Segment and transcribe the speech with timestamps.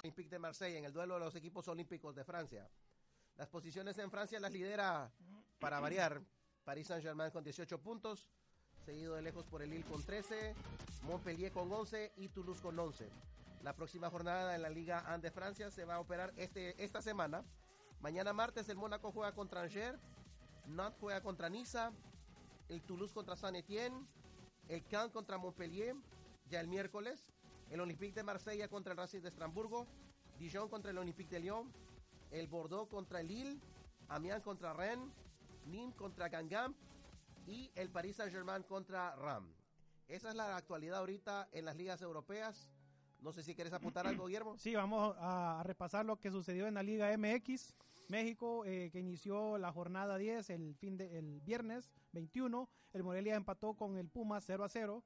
[0.00, 2.70] Olympique de Marsella en el duelo de los equipos olímpicos de Francia.
[3.36, 5.10] Las posiciones en Francia las lidera,
[5.58, 6.22] para variar,
[6.64, 8.28] Paris Saint-Germain con 18 puntos,
[8.84, 10.54] seguido de lejos por el Lille con 13,
[11.02, 13.08] Montpellier con 11 y Toulouse con 11.
[13.64, 17.02] La próxima jornada en la Liga 1 de Francia se va a operar este, esta
[17.02, 17.42] semana.
[18.00, 19.98] Mañana martes el Mónaco juega contra Angers,
[20.68, 21.90] Nantes juega contra Niza,
[22.68, 24.06] el Toulouse contra Saint-Étienne,
[24.68, 25.96] el Caen contra Montpellier,
[26.48, 27.26] ya el miércoles,
[27.70, 29.86] el Olympique de Marsella contra el Racing de Estrasburgo,
[30.38, 31.72] Dijon contra el Olympique de Lyon,
[32.30, 33.60] el Bordeaux contra el Lille,
[34.08, 35.08] Amiens contra Rennes,
[35.66, 36.76] Nîmes contra Gangamp
[37.46, 39.46] y el Paris Saint-Germain contra Ram.
[40.06, 42.68] Esa es la actualidad ahorita en las ligas europeas.
[43.20, 44.56] No sé si quieres apuntar algo, Guillermo.
[44.56, 47.74] Sí, vamos a, repasar lo que sucedió en la Liga MX.
[48.08, 52.68] México, eh, que inició la jornada 10 el, fin de, el viernes 21.
[52.94, 55.04] El Morelia empató con el Puma 0 a 0.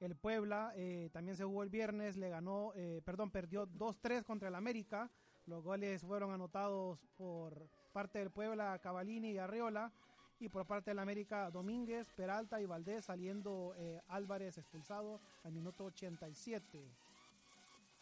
[0.00, 4.48] El Puebla eh, también se jugó el viernes, le ganó, eh, perdón, perdió 2-3 contra
[4.48, 5.10] el América.
[5.46, 9.92] Los goles fueron anotados por parte del Puebla, Cavalini y Arreola.
[10.38, 15.84] Y por parte del América, Domínguez, Peralta y Valdés, saliendo eh, Álvarez expulsado al minuto
[15.84, 16.84] 87.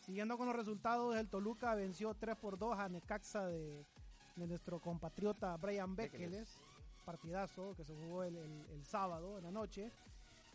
[0.01, 3.87] Siguiendo con los resultados, el Toluca venció 3 por 2 a Necaxa de,
[4.35, 6.59] nuestro compatriota Brian Bekeles.
[7.05, 9.93] Partidazo que se jugó el, el sábado en la noche.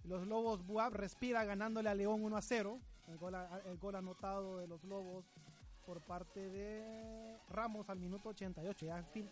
[0.06, 2.80] Los Lobos Buab respira ganándole a León 1 a 0.
[3.08, 3.18] El
[3.78, 5.26] gol, anotado de los Lobos
[5.86, 8.86] por parte de Ramos al minuto 88.
[8.86, 9.30] Ya fin,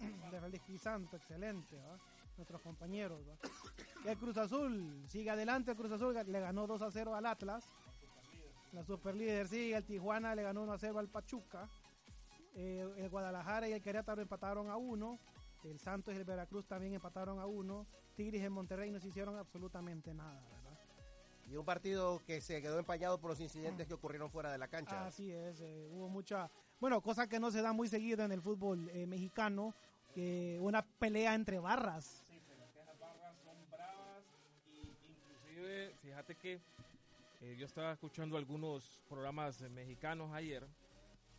[0.30, 1.76] de Santo, excelente.
[2.36, 3.20] Nuestros compañeros.
[4.06, 5.72] el Cruz Azul sigue adelante.
[5.72, 7.64] El Cruz Azul le ganó 2 a 0 al Atlas.
[8.72, 9.76] La superlíder sigue.
[9.76, 11.68] El Tijuana le ganó 1 a 0 al Pachuca.
[12.54, 15.18] Eh, el Guadalajara y el Querétaro empataron a 1.
[15.64, 17.86] El Santos y el Veracruz también empataron a 1.
[18.14, 20.78] Tigres en Monterrey no se hicieron absolutamente nada, ¿verdad?
[21.50, 24.68] Y un partido que se quedó empañado por los incidentes que ocurrieron fuera de la
[24.68, 25.06] cancha.
[25.06, 28.40] Así es, eh, hubo mucha, bueno, cosa que no se da muy seguido en el
[28.40, 29.74] fútbol eh, mexicano,
[30.14, 32.22] que una pelea entre barras.
[32.26, 34.24] Sí, pero es que esas barras son bravas
[34.72, 36.60] y inclusive, fíjate que
[37.40, 40.66] eh, yo estaba escuchando algunos programas mexicanos ayer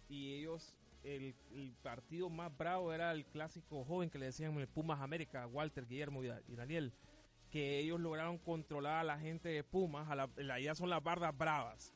[0.09, 1.35] y ellos el,
[1.81, 6.23] partido más bravo era el clásico joven que le decían el Pumas América, Walter, Guillermo
[6.23, 6.93] y, Daniel,
[7.51, 11.37] que ellos lograron controlar a la gente de Pumas, a la, ya son las bardas
[11.37, 11.93] bravas,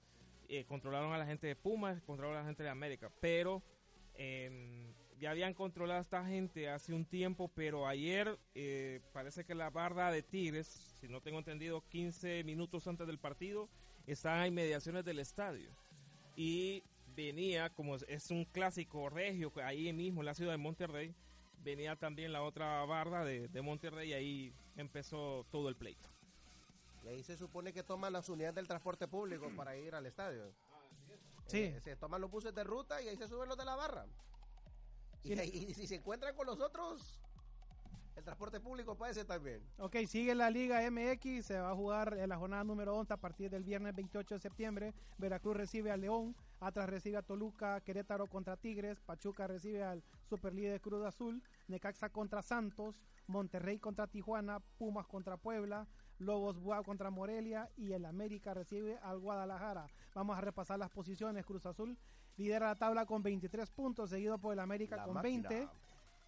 [0.49, 3.63] eh, controlaron a la gente de Pumas, controlaron a la gente de América, pero
[4.15, 9.55] em, ya habían controlado a esta gente hace un tiempo, pero ayer eh, parece que
[9.55, 10.67] la barda de Tigres,
[10.99, 13.69] si no tengo entendido, 15 minutos antes del partido,
[14.05, 15.71] están en inmediaciones del estadio.
[16.35, 16.83] Y
[17.17, 21.15] venía, como es un clásico regio, ahí mismo en la ciudad de Monterrey,
[21.63, 26.09] venía también la otra barda de, Monterrey y ahí empezó todo el pleito.
[27.03, 30.53] Y ahí se supone que toman las unidades del transporte público para ir al estadio.
[31.47, 31.63] Sí.
[31.63, 34.05] Eh, se toman los buses de ruta y ahí se suben los de la barra.
[35.23, 37.19] Y, y, si se encuentran con los otros,
[38.15, 39.61] el transporte público puede ser también.
[39.79, 43.17] Ok, sigue la Liga MX, se va a jugar en la jornada número 11 a
[43.17, 44.93] partir del viernes 28 de septiembre.
[45.17, 50.81] Veracruz recibe a León, Atlas recibe a Toluca, Querétaro contra Tigres, Pachuca recibe al superlíder
[50.81, 52.95] Cruz Azul, Necaxa contra Santos,
[53.27, 55.87] Monterrey contra Tijuana, Pumas contra Puebla,
[56.19, 59.87] Lobos Buap contra Morelia y el América recibe al Guadalajara.
[60.15, 61.45] Vamos a repasar las posiciones.
[61.45, 61.97] Cruz Azul
[62.37, 65.67] lidera la tabla con 23 puntos, seguido por el América con 20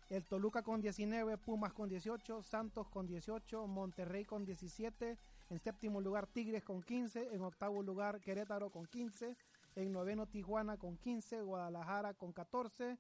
[0.09, 5.17] el Toluca con 19, Pumas con 18, Santos con 18, Monterrey con 17,
[5.51, 9.35] en séptimo lugar Tigres con 15, en octavo lugar Querétaro con 15,
[9.75, 12.97] en noveno Tijuana con 15, Guadalajara con 14.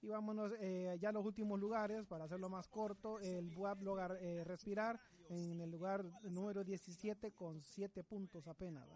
[0.00, 4.16] Y vámonos eh, ya a los últimos lugares, para hacerlo más corto, el Buap logra
[4.20, 8.88] eh, respirar en el lugar número 17 con 7 puntos apenas,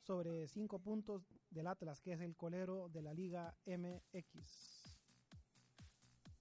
[0.00, 4.98] sobre 5 puntos del Atlas, que es el colero de la Liga MX.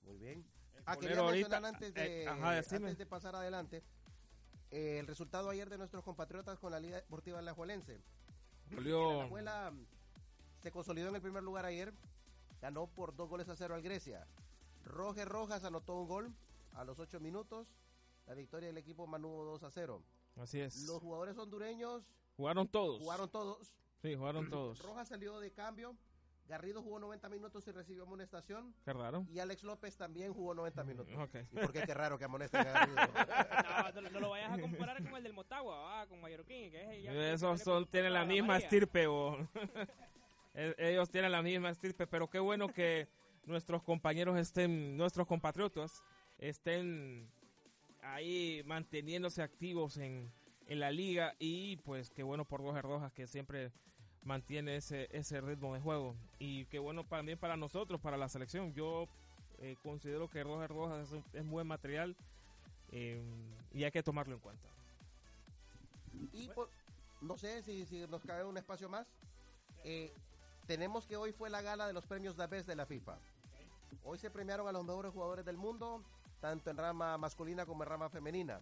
[0.02, 0.46] Muy bien.
[0.88, 3.84] Ah, quería mencionar antes de, eh, antes de pasar adelante
[4.72, 8.02] eh, el resultado ayer de nuestros compatriotas con la Liga Deportiva Alajuelense.
[8.72, 8.78] La
[9.22, 9.74] Alajuela
[10.62, 11.94] se consolidó en el primer lugar ayer,
[12.62, 14.28] ganó por dos goles a cero al Grecia.
[14.84, 16.34] Roger Rojas anotó un gol
[16.74, 17.68] a los ocho minutos.
[18.28, 20.02] La victoria del equipo Manudo 2 a 0.
[20.38, 20.84] Así es.
[20.88, 22.04] Los jugadores hondureños
[22.36, 23.00] jugaron todos.
[23.00, 23.76] Jugaron todos.
[24.02, 24.80] Sí, jugaron todos.
[24.80, 25.96] Rojas salió de cambio.
[26.48, 28.74] Garrido jugó 90 minutos y recibió amonestación.
[28.86, 29.26] Qué raro.
[29.34, 31.14] Y Alex López también jugó 90 minutos.
[31.18, 31.36] Ok.
[31.52, 32.98] ¿Y por qué qué raro que amonesten a Garrido?
[33.96, 36.98] No, no, no lo vayas a comparar con el del Motagua, ah, con Mallorquín, que
[36.98, 38.66] es ya- Esos son, tiene tienen la misma María.
[38.66, 39.08] estirpe.
[39.08, 39.38] o-
[40.54, 43.08] E- Ellos tienen la misma estirpe, pero qué bueno que
[43.46, 46.04] nuestros compañeros estén, nuestros compatriotas,
[46.38, 47.30] estén
[48.02, 50.32] ahí manteniéndose activos en,
[50.68, 53.72] en la liga y pues qué bueno por Rojas Rojas que siempre
[54.25, 58.74] mantiene ese, ese ritmo de juego y qué bueno también para nosotros, para la selección.
[58.74, 59.07] Yo
[59.60, 62.16] eh, considero que Rojas Rojas es, es buen material
[62.92, 63.24] eh,
[63.72, 64.68] y hay que tomarlo en cuenta.
[66.33, 66.69] Y por-
[67.22, 69.07] no sé si, nos cabe un espacio más.
[69.83, 70.12] Eh,
[70.68, 73.18] tenemos que hoy fue la gala de los premios de la FIFA.
[74.04, 76.04] Hoy se premiaron a los mejores jugadores del mundo,
[76.39, 78.60] tanto en rama masculina como en rama femenina.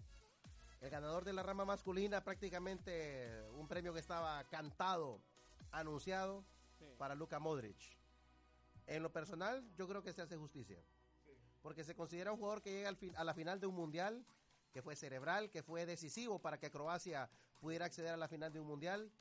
[0.81, 5.19] El ganador de la rama masculina prácticamente un premio que estaba cantado,
[5.73, 6.43] anunciado
[6.79, 6.85] Sí.
[6.97, 7.77] para Luka Modric.
[8.87, 10.79] En lo personal, yo creo que se hace justicia.
[11.61, 14.25] Porque se considera un jugador que llega al fin- a la final de un mundial,
[14.73, 17.29] que fue cerebral, que fue decisivo para que Croacia
[17.61, 19.11] pudiera acceder a la final de un mundial.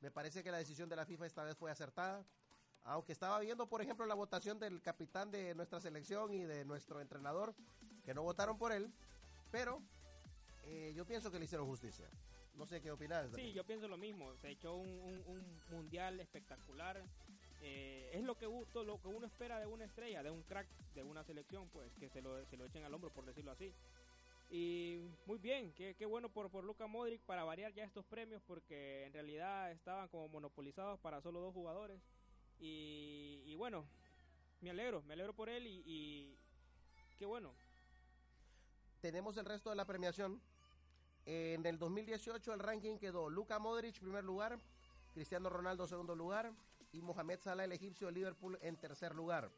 [0.00, 2.24] Me parece que la decisión de la FIFA esta vez fue acertada.
[2.84, 7.00] Aunque estaba viendo, por ejemplo, la votación del capitán de nuestra selección y de nuestro
[7.00, 7.54] entrenador,
[8.04, 8.90] que no votaron por él,
[9.50, 9.82] pero
[10.64, 12.08] eh, yo pienso que le hicieron justicia.
[12.60, 13.30] No sé qué opinas.
[13.34, 14.36] Sí, yo pienso lo mismo.
[14.36, 17.02] Se echó un, un- un mundial espectacular.
[17.62, 20.68] Eh, es lo que, todo lo que uno espera de una estrella, de un crack,
[20.94, 23.72] de una selección, pues que se lo, se lo echen al hombro, por decirlo así.
[24.50, 28.42] Y muy bien, qué, qué bueno por, por Luka Modric para variar ya estos premios,
[28.46, 31.98] porque en realidad estaban como monopolizados para solo dos jugadores.
[32.60, 33.86] Y, y bueno,
[34.60, 36.36] me alegro, me alegro por él y, y
[37.18, 37.54] qué bueno.
[39.00, 40.42] tenemos el resto de la premiación.
[41.32, 44.58] En el 2018 el ranking quedó Luka Modric primer lugar,
[45.14, 46.50] Cristiano Ronaldo segundo lugar
[46.90, 49.48] y Mohamed Salah el egipcio de Liverpool en tercer lugar.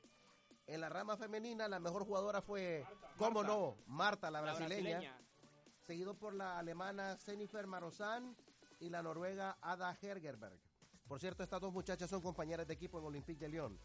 [0.66, 2.84] En la rama femenina la mejor jugadora fue,
[3.16, 3.54] cómo Marta.
[3.54, 5.18] no, Marta, la La brasileña,
[5.80, 8.36] seguido por la alemana Jennifer Marozán
[8.78, 10.60] y la noruega Ada Hergerberg.
[11.08, 13.78] Por cierto, estas dos muchachas son compañeras de equipo en Olympique de Lyon.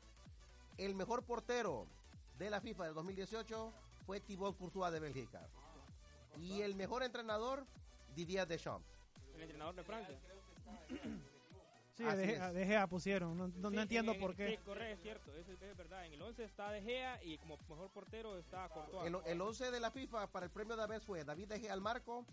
[0.78, 1.88] El mejor portero
[2.38, 3.74] de la FIFA del 2018
[4.06, 5.48] fue Thibaut Courtois de Bélgica.
[6.40, 7.66] Y el mejor entrenador,
[8.16, 8.88] Didier Deschamps.
[9.36, 10.18] el entrenador de Francia.
[11.98, 12.54] Sí, Así de, es.
[12.54, 13.36] de Gea pusieron.
[13.36, 14.60] No, no- no Sí, entiendo en- por Sí, qué.
[14.64, 16.06] correcto, es cierto, es, es verdad.
[16.06, 19.08] En el 11 está De Gea y como mejor portero está Courtois.
[19.08, 21.74] El, el 11 de la FIFA para el premio de vez fue David De Gea
[21.74, 22.24] al marco,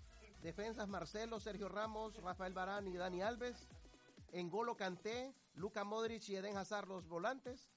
[0.43, 3.67] defensas Marcelo, Sergio Ramos, Rafael Barán y Dani Alves.
[4.33, 7.71] En Golo Canté, Luca Modric y Eden Hazard los volantes.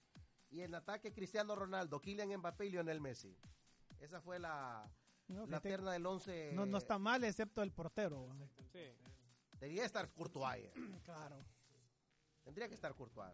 [0.52, 3.34] Y en ataque Cristiano Ronaldo, Kylian Mbappé y Lionel Messi.
[4.02, 4.90] Esa fue la,
[5.28, 6.52] No, la te- terna del 11.
[6.54, 8.28] no, no está mal, excepto el portero.
[8.72, 8.80] Sí.
[9.60, 10.64] Debería estar Courtois.
[10.66, 10.72] eh.
[11.04, 11.38] Claro.
[12.44, 13.34] Tendría que estar Courtois.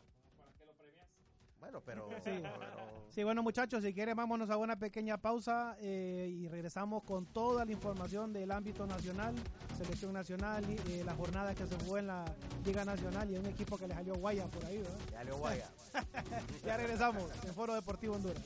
[1.59, 2.09] Bueno, pero...
[2.15, 2.19] Sí.
[2.25, 7.27] pero- Sí, bueno muchachos, si quieren vámonos a una pequeña pausa eh, y regresamos con
[7.27, 9.35] toda la información del ámbito nacional,
[9.77, 12.25] selección nacional, y, eh, la jornada que se jugó en la
[12.65, 14.97] Liga Nacional y un equipo que le salió guaya por ahí, ¿verdad?
[15.11, 15.69] Ya Leo Guaya.
[16.65, 18.43] Ya regresamos en Foro Deportivo Honduras.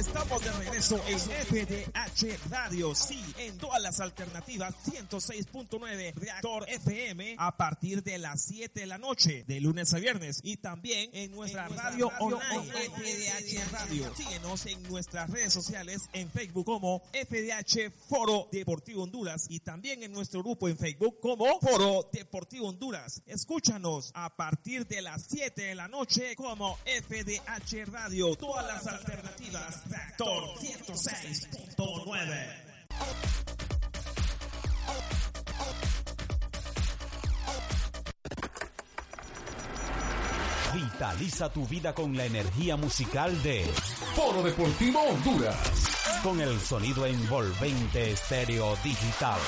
[0.00, 7.54] Estamos de regreso en FDH Radio, sí, en todas las alternativas 106.9 Reactor FM a
[7.54, 11.68] partir de las 7 de la noche, de lunes a viernes y también en nuestra,
[11.68, 14.16] radio, online, FDH Radio.
[14.16, 20.12] Síguenos en nuestras redes sociales en Facebook como FDH Foro Deportivo Honduras y también en
[20.14, 23.20] nuestro grupo en Facebook como Foro Deportivo Honduras.
[23.26, 29.89] Escúchanos a partir de las 7 de la noche como FDH Radio, todas las alternativas
[29.90, 32.70] Factor 106.9.
[40.72, 43.64] Vitaliza tu vida con la energía musical de
[44.14, 45.56] Foro Deportivo Honduras.
[46.22, 49.40] con el sonido envolvente estéreo digital.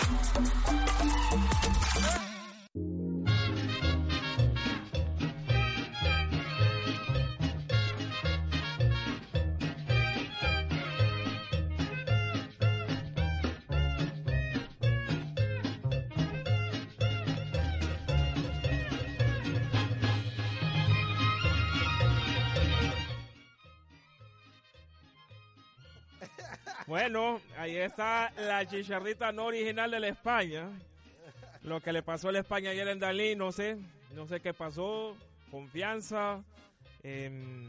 [26.92, 30.68] Bueno, ahí está la chicharrita no original de la España.
[31.62, 33.78] Lo que le pasó a la España ayer en Dalí, no sé,
[34.14, 35.16] no sé qué pasó.
[35.50, 36.44] Confianza,
[37.02, 37.64] em,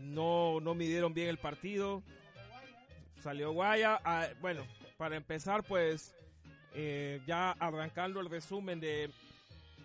[0.00, 2.02] no, no midieron bien el partido.
[3.22, 4.00] Salió Guaya.
[4.02, 6.14] Ah, bueno, para empezar, pues
[6.78, 9.10] Eh, ya arrancando el resumen de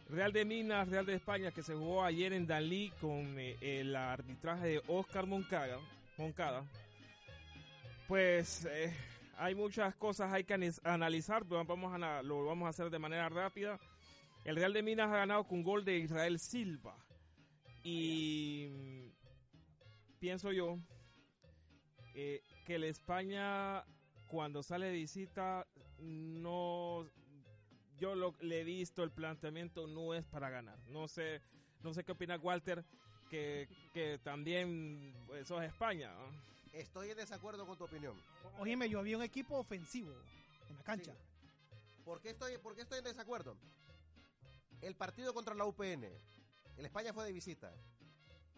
[0.10, 3.98] Real de Minas, Real de España, que se jugó ayer en Dalí con eh, el
[3.98, 5.26] arbitraje de Oscar.
[5.26, 5.78] Moncada.
[8.12, 8.94] Pues eh,
[9.38, 10.54] hay muchas cosas hay que
[10.84, 13.80] analizar, pero vamos a, lo vamos a hacer de manera rápida.
[14.44, 16.94] El Real de Minas ha ganado con gol de Israel Silva.
[17.86, 20.78] Y mm, pienso yo
[22.14, 23.86] eh, que el España
[24.28, 25.66] cuando sale de visita
[25.98, 27.08] no
[27.98, 31.42] yo lo le he visto el planteamiento no es para ganar no sé
[31.82, 32.84] no sé qué opina Walter
[33.30, 36.52] que, que también pues, eso es España ¿no?
[36.72, 38.16] Estoy en desacuerdo con tu opinión.
[38.60, 40.14] Oíme, yo había un equipo ofensivo
[40.70, 41.14] en la cancha.
[42.06, 43.58] ¿Por qué estoy, por qué estoy en desacuerdo?
[44.82, 46.06] El partido contra la UPN,
[46.78, 47.74] el España fue de visita.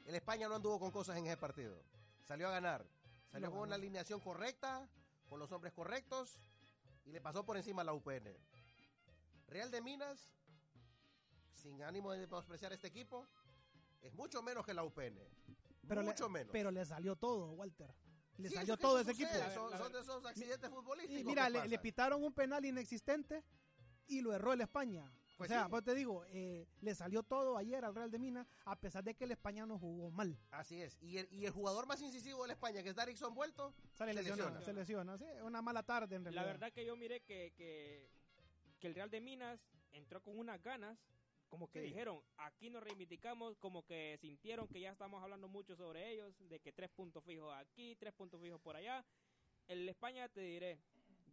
[0.05, 1.81] El España no anduvo con cosas en ese partido.
[2.23, 2.85] Salió a ganar.
[3.31, 4.87] Salió con una alineación correcta,
[5.27, 6.37] con los hombres correctos
[7.05, 8.29] y le pasó por encima a la UPN.
[9.47, 10.29] Real de Minas,
[11.53, 13.27] sin ánimo de menospreciar este equipo,
[14.01, 15.19] es mucho menos que la UPN.
[15.87, 16.49] Pero le, mucho menos.
[16.51, 17.93] pero le salió todo, Walter.
[18.37, 19.53] Le Sí, salió todo ese sucede, equipo.
[19.53, 21.21] Son, son de esos accidentes futbolísticos.
[21.21, 23.43] Y mira, le, pitaron un penal inexistente
[24.07, 25.11] y lo erró el España.
[25.37, 25.69] Pues o sea, sí.
[25.71, 29.15] pues te digo, eh, le salió todo ayer al Real de Minas, a pesar de
[29.15, 30.37] que el España no jugó mal.
[30.51, 30.95] Así es.
[31.01, 34.13] Y el, y el jugador más incisivo de la España, que es Darickson Vuelto, Sale
[34.13, 34.61] Se lesiona.
[34.61, 35.17] se lesiona.
[35.17, 36.43] Sí, una mala tarde en realidad.
[36.43, 38.09] La verdad que yo miré que, que,
[38.79, 39.59] que el Real de Minas
[39.91, 40.97] entró con unas ganas,
[41.53, 41.85] como que Sí.
[41.89, 46.59] dijeron, aquí nos reivindicamos, como que sintieron que ya estamos hablando mucho sobre ellos, de
[46.59, 49.05] que tres puntos fijos aquí, tres puntos fijos por allá.
[49.67, 50.79] El España te diré,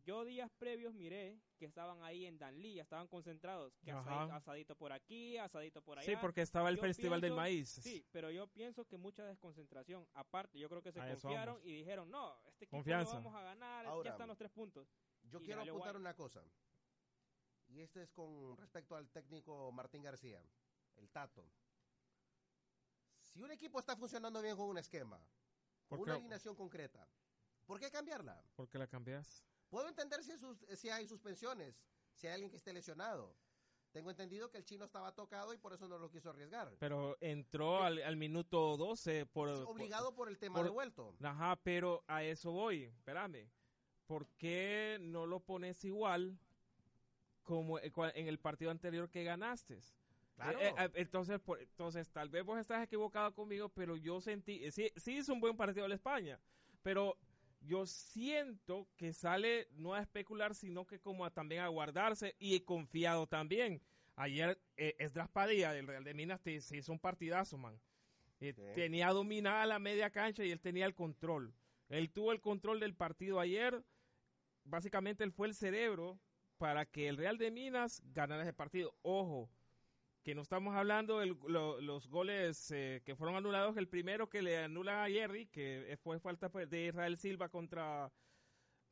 [0.04, 4.26] yo días previos miré que estaban ahí en Danlí, ya estaban concentrados, que Ajá.
[4.26, 6.06] asadi- asadito por aquí, asadito por allá.
[6.06, 9.24] sí porque estaba el Yo festival del pienso- maíz Sí, pero yo pienso que mucha
[9.24, 10.06] desconcentración.
[10.12, 13.14] Aparte, yo creo que se confiaron y dijeron, no, este equipo Confianza.
[13.14, 14.86] lo vamos a ganar, Ahora, ya están los tres puntos.
[15.22, 16.00] yo Y quiero apuntar guay.
[16.02, 16.42] una cosa.
[17.70, 20.42] Y este es con respecto al técnico Martín García,
[20.96, 21.44] el Tato.
[23.22, 25.18] Si un equipo está funcionando bien con un esquema,
[25.88, 27.06] con ¿Por una alineación concreta,
[27.66, 28.42] ¿por qué cambiarla?
[28.56, 29.44] ¿por qué la cambias?
[29.68, 31.80] Puedo entender si, hay sus- si hay suspensiones,
[32.14, 33.36] si hay alguien que esté lesionado.
[33.92, 36.76] Tengo entendido que el chino estaba tocado y por eso no lo quiso arriesgar.
[36.78, 41.14] pero entró al, al minuto 12 por, Es obligado por el tema por- de vuelto.
[41.22, 42.84] Ajá, pero a eso voy.
[42.84, 43.48] Espérame.
[44.06, 46.36] ¿Por qué no lo pones igual
[47.50, 49.80] como en el partido anterior que ganaste?
[50.36, 50.58] Claro.
[50.60, 54.70] Eh, eh, entonces, por- entonces, tal vez vos estás equivocado conmigo, pero yo sentí, eh,
[54.70, 56.38] sí, sí hizo un buen partido la España,
[56.82, 57.16] pero
[57.60, 62.60] yo siento que sale no a especular, sino que como a, también a guardarse y
[62.60, 63.82] confiado también.
[64.14, 67.80] Ayer eh, Esdras Padilla del Real de Minas te, se hizo un partidazo, man.
[68.40, 68.62] Eh, Sí.
[68.74, 71.52] Tenía dominada la media cancha y él tenía el control.
[71.88, 73.82] Él tuvo el control del partido ayer.
[74.64, 76.18] Básicamente él fue el cerebro
[76.60, 78.94] para que el Real de Minas ganara ese partido.
[79.00, 79.48] Ojo,
[80.22, 83.78] que no estamos hablando de los goles eh, que fueron anulados.
[83.78, 88.12] El primero que le anulan a Jerry, que fue falta pues, de Israel Silva contra,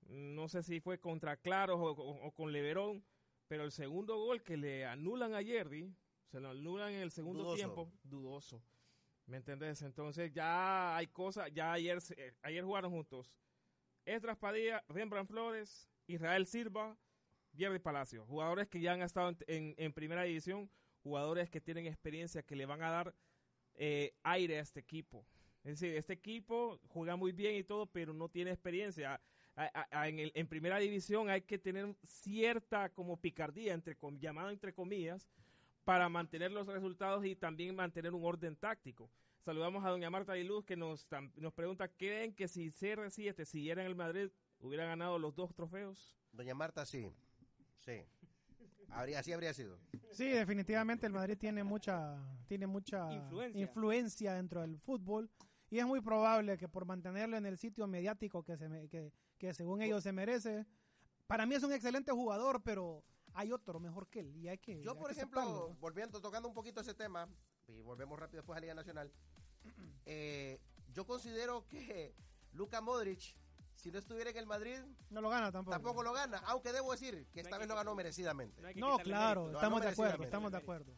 [0.07, 3.05] no sé si fue contra Claros o, o- o con Leverón,
[3.49, 5.95] pero el segundo gol que le anulan a Jerry,
[6.31, 7.57] se lo anulan en el segundo Dudoso.
[7.57, 8.63] tiempo, dudoso.
[9.27, 9.83] ¿Me entendés?
[9.83, 13.31] Entonces ya hay cosas, ya ayer, eh, ayer jugaron juntos.
[14.07, 16.97] Estras Padilla, Rembrandt Flores, Israel Silva,
[17.59, 18.25] Jerry Palacio.
[18.27, 20.71] Jugadores que ya han estado en, primera división,
[21.03, 23.15] jugadores que tienen experiencia, que le van a dar
[23.75, 25.27] eh, aire a este equipo.
[25.65, 29.21] Es decir, este equipo juega muy bien y todo, pero no tiene experiencia.
[29.91, 35.29] En, primera división hay que tener cierta como picardía, entre, llamada entre comillas,
[35.85, 39.11] para mantener los resultados y también mantener un orden táctico.
[39.41, 43.89] Saludamos a doña Marta Luz que nos, nos pregunta, ¿creen que si CR7 siguiera en
[43.89, 46.17] el Madrid hubiera ganado los dos trofeos?
[46.33, 47.11] Doña Marta, sí.
[47.79, 48.05] Sí.
[48.91, 49.79] Habría, así habría sido.
[50.13, 52.17] Sí, definitivamente el Madrid tiene mucha,
[52.47, 53.61] tiene mucha Influencia.
[53.61, 55.31] influencia dentro del fútbol
[55.71, 59.13] y es muy probable que por mantenerlo en el sitio mediático que, se me- que,
[59.37, 60.67] que según ellos se merece,
[61.27, 63.05] para mí es un excelente jugador, pero
[63.35, 65.75] hay otro mejor que él y hay que Yo, hay por que ejemplo, aceptarlo.
[65.79, 67.29] volviendo, tocando un poquito ese tema,
[67.67, 69.13] y volvemos rápido después a Liga Nacional,
[70.07, 70.59] eh,
[70.95, 72.15] yo considero que
[72.53, 73.37] Luka Modric,
[73.79, 74.79] si no estuviera en el Madrid,
[75.11, 75.73] no lo gana tampoco.
[75.75, 78.61] tampoco lo gana, aunque debo decir que esta vez que- lo ganó merecidamente.
[78.75, 80.93] No, claro, estamos de acuerdo, estamos de acuerdo.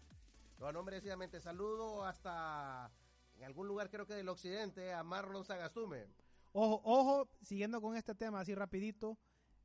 [0.59, 1.41] Lo ganó merecidamente.
[1.41, 2.91] Saludo hasta
[3.37, 6.07] en algún lugar, creo que del occidente, a Marlon Sagastume.
[6.53, 9.17] Ojo, ojo, siguiendo con este tema así rapidito,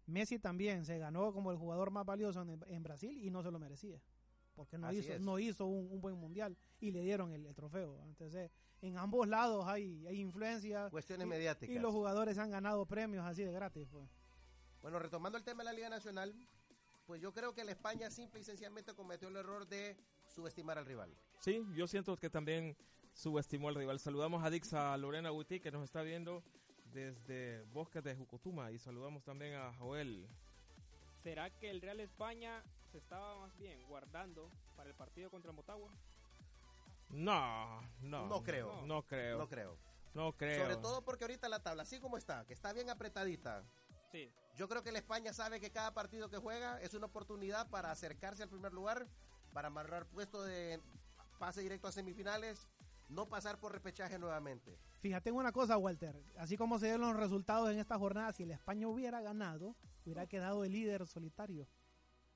[0.06, 3.50] Messi también se ganó como el jugador más valioso en, en Brasil y no se
[3.52, 4.00] lo merecía.
[4.56, 5.22] Porque no Así hizo, es.
[5.22, 8.02] no hizo un, un buen mundial y le dieron el, el trofeo.
[8.06, 8.50] Entonces,
[8.82, 11.76] en ambos lados hay, hay influencia Cuestiones y, mediáticas.
[11.76, 13.88] y los jugadores han ganado premios así de gratis.
[13.92, 14.08] Pues.
[14.82, 16.34] Bueno, retomando el tema de la Liga Nacional,
[17.06, 19.96] Pues yo creo que la España simple y sencillamente cometió el error de
[20.28, 21.14] subestimar al rival.
[21.40, 22.76] Sí, yo siento que también
[23.14, 24.00] subestimó al rival.
[24.00, 26.44] Saludamos a Dixa Lorena Guti que nos está viendo
[26.94, 30.28] desde Bosques de Jucutuma y saludamos también a Joel.
[31.24, 32.64] ¿Será que el Real España
[32.96, 35.92] se estaba más bien guardando para el partido contra Motagua?
[37.10, 38.28] No, no.
[38.28, 38.86] No creo.
[38.86, 39.38] No creo.
[39.38, 39.78] No creo.
[40.14, 40.62] No creo.
[40.64, 43.66] Sobre todo porque ahorita la tabla, así como está, que está bien apretadita,
[44.14, 44.32] Sí.
[44.56, 47.92] yo creo que la España sabe que cada partido que juega es una oportunidad para
[47.92, 49.06] acercarse al primer lugar,
[49.52, 50.80] para amarrar puesto de
[51.38, 52.66] pase directo a semifinales,
[53.10, 54.80] no pasar por repechaje nuevamente.
[55.02, 56.16] Fíjate en una cosa, Walter.
[56.38, 59.76] Así como se dieron los resultados en esta jornada, si el España hubiera ganado,
[60.06, 61.68] hubiera quedado el líder solitario.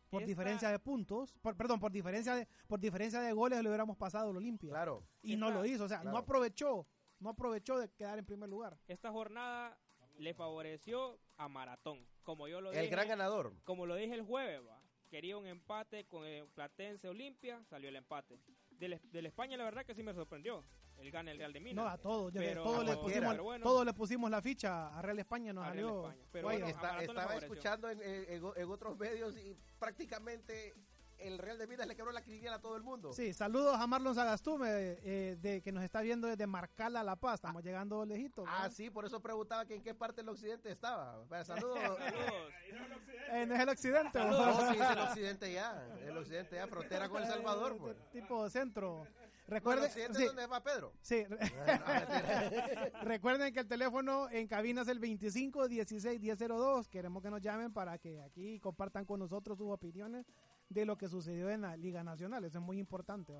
[0.10, 3.70] Por Esta- diferencia de puntos, por, perdón, por diferencia de, por diferencia de goles le
[3.70, 4.72] hubiéramos pasado al Olimpia.
[4.72, 5.04] Claro.
[5.22, 6.88] Y no lo hizo, o sea, no aprovechó,
[7.20, 8.78] no aprovechó de quedar en primer lugar.
[8.88, 9.78] Esta jornada
[10.18, 12.06] le favoreció a Maratón.
[12.24, 13.54] Como yo lo El dije, gran ganador.
[13.64, 14.82] como lo dije el jueves, va.
[15.10, 18.40] Quería un empate con el Platense Olimpia, salió el empate.
[18.72, 20.64] Del, del España la verdad que sí me sorprendió.
[21.02, 21.84] El gana el Real de Minas.
[21.84, 23.64] No, a todos, Pero- todos, le pusimos, bueno.
[23.64, 26.00] todos le pusimos la ficha a Real España, nos Real salió.
[26.10, 30.74] España, pero bueno, Está- estaba escuchando en, en- en- en otros medios y prácticamente
[31.18, 33.12] el Real de Minas le quebró la quiniela a todo el mundo.
[33.12, 37.36] Sí, saludos a Marlon Sagastume, eh, de, que nos está viendo desde Marcala, La Paz.
[37.36, 38.46] Estamos llegando lejitos.
[38.46, 38.52] ¿no?
[38.54, 41.18] Ah, sí, por eso preguntaba que en qué parte del occidente estaba.
[41.28, 41.78] Bueno, Saludos.
[41.98, 42.00] Saludos.
[43.32, 44.18] Eh, no es el occidente.
[44.26, 44.72] ¿no?
[44.72, 45.88] Sí, es el occidente ya.
[46.02, 47.78] El occidente ya, frontera con El Salvador.
[47.78, 47.96] Pues.
[47.96, 49.06] Eh, Tipo centro.
[49.50, 50.94] Bueno, Recuerde, el occidente sí, es donde va Pedro.
[51.02, 51.24] sí.
[51.30, 51.38] No.
[53.04, 56.88] Recuerden que el teléfono en cabina es el 25 16 1002.
[56.90, 60.26] Queremos que nos llamen para que aquí compartan con nosotros sus opiniones
[60.70, 62.44] de lo que sucedió en la Liga Nacional.
[62.46, 63.34] Eso es muy importante.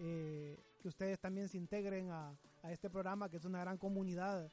[0.00, 4.50] Eh, que ustedes también se integren a, a este programa, que es una gran comunidad.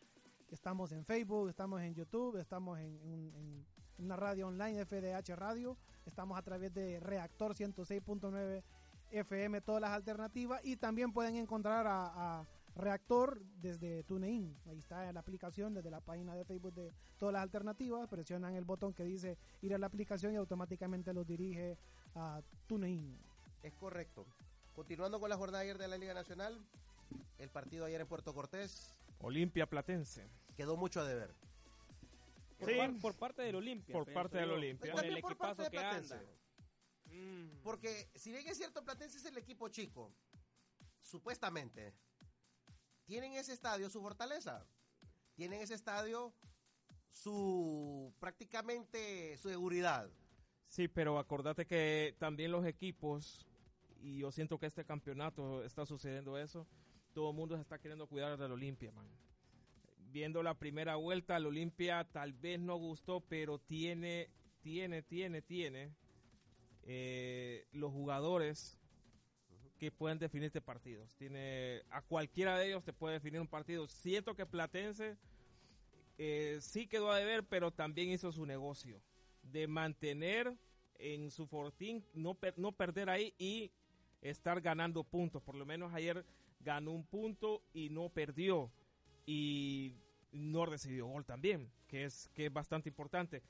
[0.50, 3.66] Estamos en Facebook, estamos en YouTube, estamos en, un- en
[4.06, 5.78] una radio online, FDH Radio.
[6.06, 8.64] Estamos a través de Reactor 106.9
[9.12, 10.62] FM, todas las alternativas.
[10.64, 12.46] Y también pueden encontrar a, a
[12.76, 14.56] Reactor desde TuneIn.
[14.68, 18.08] Ahí está la aplicación desde la página de Facebook de todas las alternativas.
[18.08, 21.78] Presionan el botón que dice ir a la aplicación y automáticamente los dirige
[22.16, 23.18] a TuneIn.
[23.64, 24.26] Es correcto.
[24.74, 26.58] Continuando con la jornada ayer de la Liga Nacional,
[27.38, 30.30] el partido ayer en Puerto Cortés Olimpia Platense.
[30.56, 31.34] quedó mucho a deber.
[32.58, 32.78] Por, Sí.
[32.78, 33.94] par- por parte del Olimpia.
[33.94, 34.92] Por parte del Olimpia.
[34.94, 36.14] Con el equipazo que Platense.
[36.16, 36.30] anda.
[37.12, 37.62] Mm.
[37.64, 40.12] Porque si bien es cierto, Platense es el equipo chico,
[41.02, 41.94] supuestamente,
[43.06, 44.66] tienen ese estadio su fortaleza.
[45.36, 46.34] Tienen ese estadio
[47.12, 50.10] su prácticamente su seguridad.
[50.68, 53.48] Sí, pero acordate que también los equipos,
[54.02, 56.68] y yo siento que este campeonato está sucediendo eso,
[57.14, 59.08] todo el mundo se está queriendo cuidar del Olimpia, man.
[60.12, 64.30] Viendo la primera vuelta, el Olimpia tal vez no gustó, pero tiene,
[64.62, 65.96] tiene, tiene, tiene
[66.92, 68.76] eh, los jugadores
[69.78, 71.16] que pueden definirte partidos.
[71.16, 73.88] Tiene a cualquiera de ellos te puede definir un partido.
[73.88, 75.16] Siento que Platense
[76.18, 79.00] eh, sí quedó a deber, pero también hizo su negocio
[79.44, 80.52] de mantener
[80.98, 83.72] en su fortín, no, per- no perder ahí y
[84.22, 85.44] estar ganando puntos.
[85.44, 86.26] Por lo menos ayer
[86.60, 88.72] ganó un punto y no perdió.
[89.28, 89.94] Y
[90.32, 93.44] no recibió gol también, que es, que es bastante importante.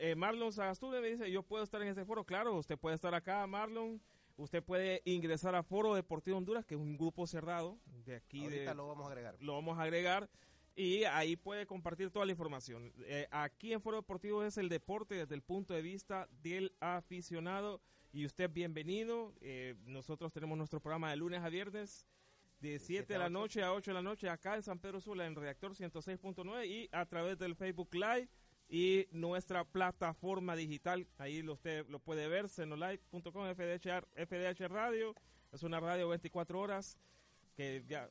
[0.00, 2.24] Eh, Marlon Sagastude me dice, yo puedo estar en este foro.
[2.24, 4.00] Claro, usted puede estar acá, Marlon.
[4.36, 8.70] Usted puede ingresar a Foro Deportivo Honduras, que es un grupo cerrado de aquí Ahorita
[8.70, 9.36] de, lo vamos a agregar.
[9.38, 10.28] lo vamos a agregar
[10.74, 12.92] y ahí puede compartir toda la información.
[13.04, 17.80] Eh, aquí en Foro Deportivo es el deporte desde el punto de vista del aficionado
[18.12, 19.32] y usted bienvenido.
[19.40, 22.06] Eh, nosotros tenemos nuestro programa de lunes a viernes
[22.60, 25.26] de 7 de la noche a 8 de la noche acá en San Pedro Sula
[25.26, 28.28] en Reactor 106.9 y a través del Facebook Live
[28.68, 31.06] y nuestra plataforma digital.
[31.18, 35.14] Ahí lo, usted lo puede ver, senolive.com, FDH, FDH Radio.
[35.52, 36.98] Es una radio 24 horas
[37.56, 38.08] que ya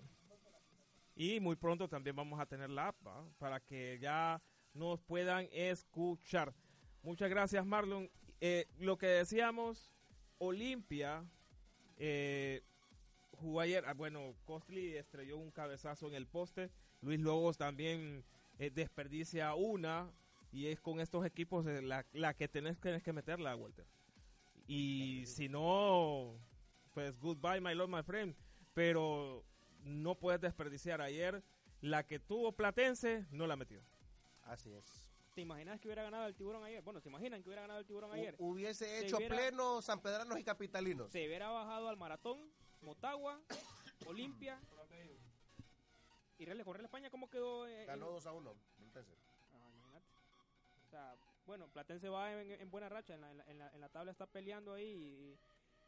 [1.15, 2.97] y muy pronto también vamos a tener la app
[3.37, 4.41] para que ya
[4.73, 6.53] nos puedan escuchar.
[7.03, 8.09] Muchas gracias, Marlon.
[8.41, 9.91] Eh, lo que decíamos,
[10.39, 11.23] Olimpia
[11.97, 12.63] eh,
[13.31, 13.83] jugó ayer.
[13.85, 16.71] ah, bueno, Costly estrelló un cabezazo en el poste.
[17.01, 18.25] Luis Lobos también
[18.57, 20.11] eh, desperdicia una.
[20.53, 23.85] Y es con estos equipos la, la que tenés, tenés que meterla, Walter.
[24.67, 26.39] Y si no,
[26.93, 28.35] pues goodbye, my love, my friend.
[28.73, 29.43] Pero
[29.83, 31.43] no puedes desperdiciar ayer.
[31.81, 33.81] La que tuvo Platense no la metió.
[34.43, 34.85] Así es.
[35.35, 36.81] ¿Te imaginas que hubiera ganado el tiburón ayer?
[36.83, 38.37] Bueno, ¿se imaginan que hubiera ganado el tiburón ayer?
[38.37, 41.11] Hu- hubiese Se hecho hubiera- pleno San Pedranos y Capitalinos.
[41.11, 42.39] Se hubiera bajado al maratón,
[42.81, 43.41] Motagua,
[44.07, 44.61] Olimpia.
[46.37, 47.67] ¿Y Real, con Real España cómo quedó?
[47.67, 48.55] eh, Ganó en- 2 a 1.
[50.95, 53.81] Sea, bueno, Platense va en, en buena racha, en la, en, la, en, la, en
[53.81, 55.39] la tabla está peleando ahí y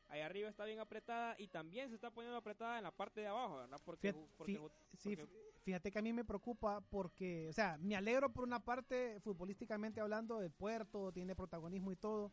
[0.09, 3.27] ahí arriba está bien apretada y también se está poniendo apretada en la parte de
[3.27, 3.81] abajo, ¿verdad?
[3.85, 7.77] Porque, Fíjate, porque- fí- sí, porque- fíjate que a mí me preocupa porque, o sea,
[7.77, 12.31] me alegro por una parte, futbolísticamente hablando, el puerto tiene protagonismo y todo,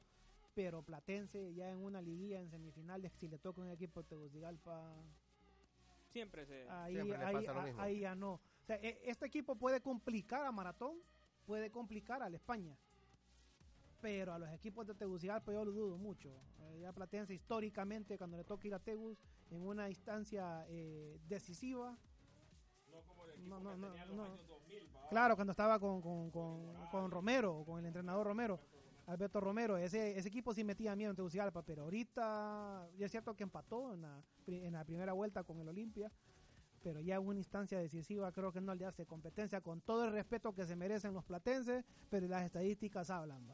[0.55, 4.95] pero Platense ya en una liguilla en semifinales, si le toca un equipo de Tegucigalpa,
[6.13, 6.69] siempre se...
[6.69, 7.81] ahí, Siempre le ahí, pasa lo a- mismo.
[7.81, 8.33] ahí ya no.
[8.35, 10.99] O sea, e- este equipo puede complicar a Maratón,
[11.47, 12.77] puede complicar a la España.
[14.01, 16.31] Pero a los equipos de Tegucigalpa yo lo dudo mucho.
[16.61, 19.17] Eh, ya Platense históricamente cuando le toca ir a Tegus
[19.51, 21.97] en una instancia eh, decisiva.
[23.47, 24.37] No, no, no, no.
[25.09, 28.61] Claro, cuando estaba con, con, con, con Romero, con el entrenador Romero,
[29.07, 33.35] Alberto Romero, ese, ese equipo sí metía miedo en Tegucigalpa, pero ahorita ya es cierto
[33.35, 36.11] que empató en la, en la primera vuelta con el Olimpia,
[36.83, 40.13] pero ya en una instancia decisiva creo que no le hace competencia con todo el
[40.13, 43.47] respeto que se merecen los platenses, pero las estadísticas hablan.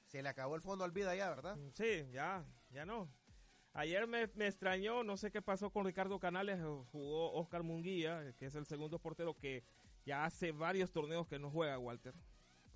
[0.06, 1.58] Se le acabó el fondo al vida ya, ¿verdad?
[1.74, 3.08] Sí, ya, ya no.
[3.74, 6.60] Ayer me, me extrañó, no sé qué pasó con Ricardo Canales,
[6.92, 9.64] jugó Oscar Munguía, que es el segundo portero que
[10.06, 12.16] ya hace varios torneos que no juega, Walter.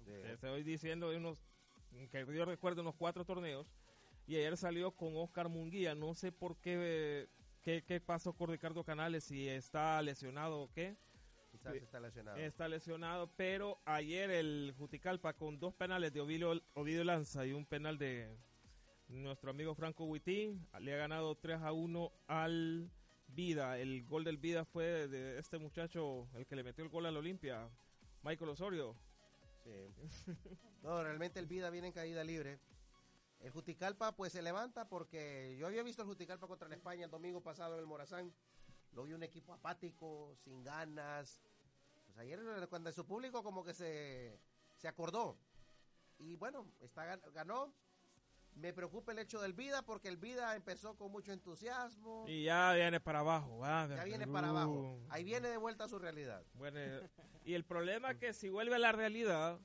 [0.05, 1.39] Te estoy diciendo de unos,
[2.11, 3.67] que yo recuerdo unos cuatro torneos,
[4.25, 7.27] y ayer salió con Oscar Munguía, no sé por qué,
[7.61, 10.95] qué, qué pasó con Ricardo Canales, si está lesionado o qué.
[11.51, 12.37] quizás está lesionado.
[12.37, 17.65] Está lesionado, pero ayer el Juticalpa con dos penales de Ovidio, Ovidio Lanza y un
[17.65, 18.35] penal de
[19.09, 22.89] nuestro amigo Franco Huitín le ha ganado 3 a 1 al
[23.27, 23.79] Vida.
[23.79, 27.17] El gol del Vida fue de este muchacho, el que le metió el gol al
[27.17, 27.69] Olimpia,
[28.23, 28.95] Michael Osorio.
[29.63, 29.93] Sí.
[30.81, 32.59] No, realmente el Vida viene en caída libre.
[33.39, 37.11] El Juticalpa pues se levanta porque yo había visto el Juticalpa contra la España el
[37.11, 38.33] domingo pasado en el Morazán.
[38.91, 41.41] Lo vi un equipo apático, sin ganas.
[42.05, 44.39] Pues ayer cuando su público como que se,
[44.77, 45.37] se acordó.
[46.19, 47.73] Y bueno, está, gan- ganó.
[48.55, 52.25] Me preocupa el hecho del Vida porque el Vida empezó con mucho entusiasmo.
[52.27, 53.57] Y ya viene para abajo.
[53.57, 53.87] ¿va?
[53.87, 54.71] Ya viene para abajo.
[54.71, 56.43] Uh, Ahí viene de vuelta a su realidad.
[56.53, 56.79] Bueno,
[57.43, 59.59] y el problema es que si vuelve a la realidad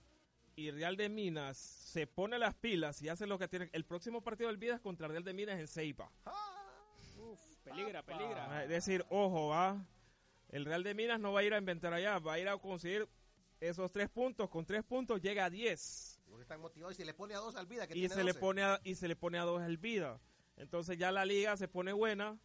[0.56, 3.70] y Real de Minas se pone las pilas y hace lo que tiene.
[3.72, 6.10] El próximo partido del Vida es contra Real de Minas en Ceiba.
[7.16, 8.64] Uf, peligra, peligra.
[8.64, 9.86] Es decir, ojo, va.
[10.48, 12.56] El Real de Minas no va a ir a inventar allá, va a ir a
[12.56, 13.08] conseguir
[13.60, 14.48] esos tres puntos.
[14.48, 17.56] Con tres puntos llega a 10 Porque están motivados y se le pone a dos
[17.56, 18.40] al Vida que y tiene se le 12.
[18.40, 20.20] pone a, y se le pone a dos el Vida.
[20.56, 22.38] Entonces ya la liga se pone buena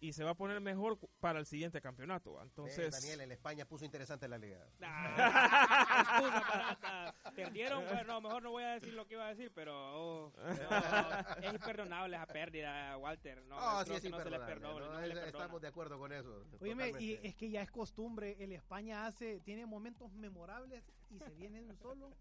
[0.00, 2.38] y se va a poner mejor para el siguiente campeonato.
[2.38, 4.66] Eh, Entonces, Daniel, en España puso interesante la liga.
[4.78, 4.88] Nah.
[7.34, 10.32] Perdieron, bueno, no, mejor no voy a decir lo que iba a decir, pero oh,
[10.36, 13.42] no, es imperdonable esa pérdida, Walter.
[13.46, 14.92] No, creo sí es que no se le imperdonable, perdona, ¿no?
[14.92, 15.44] no se le Es- perdona.
[15.44, 16.44] Estamos de acuerdo con eso.
[16.60, 21.30] Óyeme, y es que ya es costumbre, el España hace, tiene momentos memorables y se
[21.34, 22.14] viene de un solo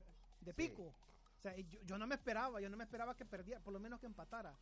[0.44, 0.58] de Sí.
[0.70, 0.84] pico.
[1.38, 3.80] O sea, yo, yo no me esperaba, yo no me esperaba que perdiera, por lo
[3.80, 4.56] menos que empatara.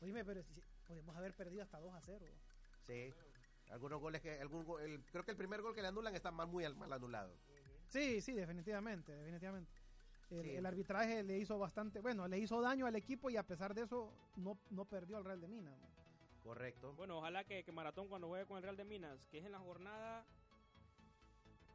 [0.00, 0.52] Oíme, pero si-
[0.86, 2.26] podemos haber perdido hasta 2 a 0.
[2.86, 3.12] Sí.
[3.70, 4.40] Algunos goles que.
[4.40, 6.74] Algún, go- el- creo que el primer gol que le anulan está mal, muy al-
[6.76, 7.32] mal anulado.
[7.88, 9.70] Sí, sí, definitivamente, definitivamente.
[10.30, 10.50] El, Sí.
[10.56, 13.82] el arbitraje le hizo bastante, bueno, le hizo daño al equipo y a pesar de
[13.82, 15.78] eso no, no perdió al Real de Minas.
[16.42, 16.92] Correcto.
[16.94, 19.52] Bueno, ojalá que, que Maratón cuando juegue con el Real de Minas, que es en
[19.52, 20.24] la jornada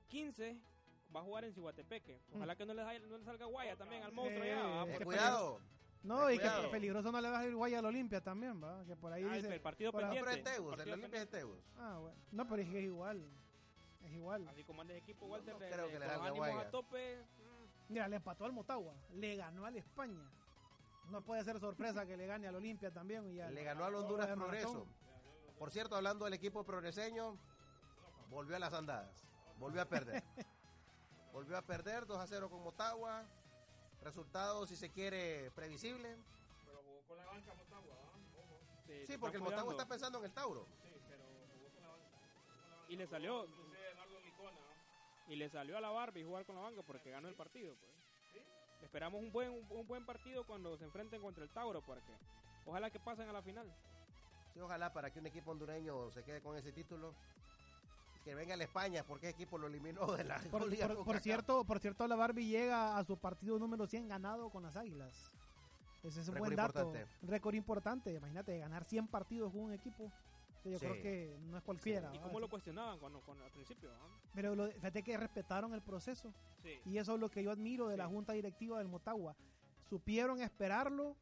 [0.09, 0.57] 15,
[1.15, 2.19] va a jugar en Cihuatepeque.
[2.35, 4.51] Ojalá que no le, salga- no le salga guaya también al monstruo Eh.
[4.53, 5.59] Eh, Porque- cuidado.
[6.01, 8.85] No, y que peligroso no le va a ir Uruguay al Olimpia también, ¿va?
[8.85, 9.53] Que por ahí Ah, el, dice...
[9.53, 10.29] el partido por- No, pendiente.
[10.31, 10.79] pero es Tegus.
[10.79, 11.29] El Olimpia es.
[11.77, 12.17] Ah, bueno.
[12.31, 13.29] No, pero es que es igual.
[14.01, 14.47] Es igual.
[14.47, 16.61] Así como anda el equipo, No, Walter, no de- creo que le salga ánimos guaya.
[16.61, 17.17] a tope.
[17.17, 20.23] mm, Mira, le empató al Motagua, le ganó al España.
[21.09, 23.27] No puede ser sorpresa que le gane al Olimpia también.
[23.33, 24.27] Y al- Le ganó al Honduras.
[24.27, 24.87] Progreso.
[25.57, 27.37] Por cierto, hablando del equipo progreseño,
[28.29, 29.27] volvió a las andadas.
[29.57, 30.23] Volvió a perder.
[31.33, 33.25] volvió a perder 2 a 0 con Motagua.
[34.01, 36.15] Resultado, si se quiere, previsible.
[36.65, 38.17] Pero jugó con la banca Motagua, ¿ah?
[38.37, 38.59] Ojo.
[38.87, 40.65] se- se Sí, porque el Motagua está pensando en el Tauro.
[40.81, 42.05] Sí, pero jugó con la banca.
[42.87, 45.23] Y le salió, Licona, ¿ah?
[45.27, 47.75] y le salió a la Barbie jugar con la banca porque ganó el partido.
[47.75, 47.89] Pues.
[48.81, 52.13] Esperamos un buen, un buen partido cuando se enfrenten contra el Tauro, porque
[52.65, 53.69] ojalá que pasen a la final.
[54.53, 57.13] Sí, ojalá para que un equipo hondureño se quede con ese título.
[58.23, 61.63] Que venga el España, porque ese equipo lo eliminó de la Por, Liga por- cierto,
[61.63, 65.31] por cierto, la Barbie llega a su partido número 100 ganado con las Águilas.
[66.03, 66.79] Ese es un Récord buen dato.
[66.79, 67.11] importante.
[67.23, 68.13] Récord importante.
[68.13, 70.11] Imagínate, ganar 100 partidos con un equipo.
[70.65, 70.85] Yo Sí.
[70.85, 72.11] creo que no es cualquiera.
[72.13, 73.89] ¿Y cómo lo cuestionaban cuando, cuando al principio?
[74.33, 76.33] Pero lo- fíjate que respetaron el proceso.
[76.61, 76.79] Sí.
[76.85, 79.35] Y eso es lo que yo admiro de la junta directiva del Motagua.
[79.89, 81.15] Supieron esperarlo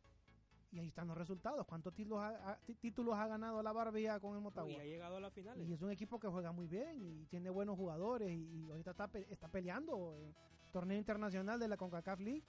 [0.77, 1.65] y ahí están los resultados.
[1.65, 4.71] ¿Cuántos títulos ha, ha- tí- títulos ha ganado la Barbia con el Motagua?
[4.71, 5.67] Y ha llegado a las finales.
[5.67, 8.91] Y es un equipo que juega muy bien y tiene buenos jugadores y, y ahorita
[8.91, 10.35] está, está peleando en
[10.71, 12.43] torneo internacional de la CONCACAF League.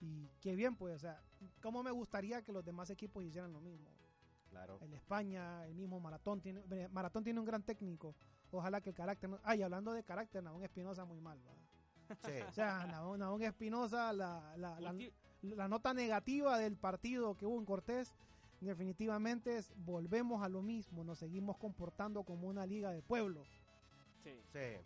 [0.00, 1.22] Y qué bien, pues, o sea,
[1.62, 3.88] cómo me gustaría que los demás equipos hicieran lo mismo.
[4.50, 4.78] Claro.
[4.82, 8.14] El España, el mismo Maratón tiene, Maratón tiene un gran técnico.
[8.50, 9.28] Ojalá que el carácter.
[9.28, 11.38] No, ay, hablando de carácter, Nahón Espinosa muy mal.
[11.46, 12.14] ¿va?
[12.22, 12.40] Sí.
[12.48, 15.12] O sea, Nahón Espinosa, la, la, la- Ulti-
[15.44, 18.14] la nota negativa del partido que hubo en Cortés,
[18.60, 23.44] definitivamente es volvemos a lo mismo, nos seguimos comportando como una liga de pueblo.
[24.22, 24.30] sí,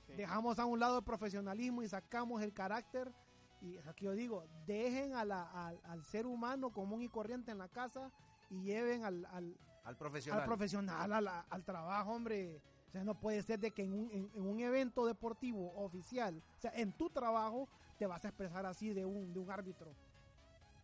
[0.07, 0.13] Sí.
[0.17, 3.13] Dejamos a un lado el profesionalismo y sacamos el carácter.
[3.61, 7.59] Y aquí yo digo, dejen a la- al, al ser humano común y corriente en
[7.59, 8.11] la casa
[8.51, 10.41] y lleven al, al, Al profesional.
[10.41, 12.61] al profesional, al trabajo, hombre.
[12.89, 16.43] O sea, no puede ser de que en un, en- en un evento deportivo oficial,
[16.57, 17.69] o sea, en tu trabajo,
[17.99, 19.93] te vas a expresar así de un, de un árbitro.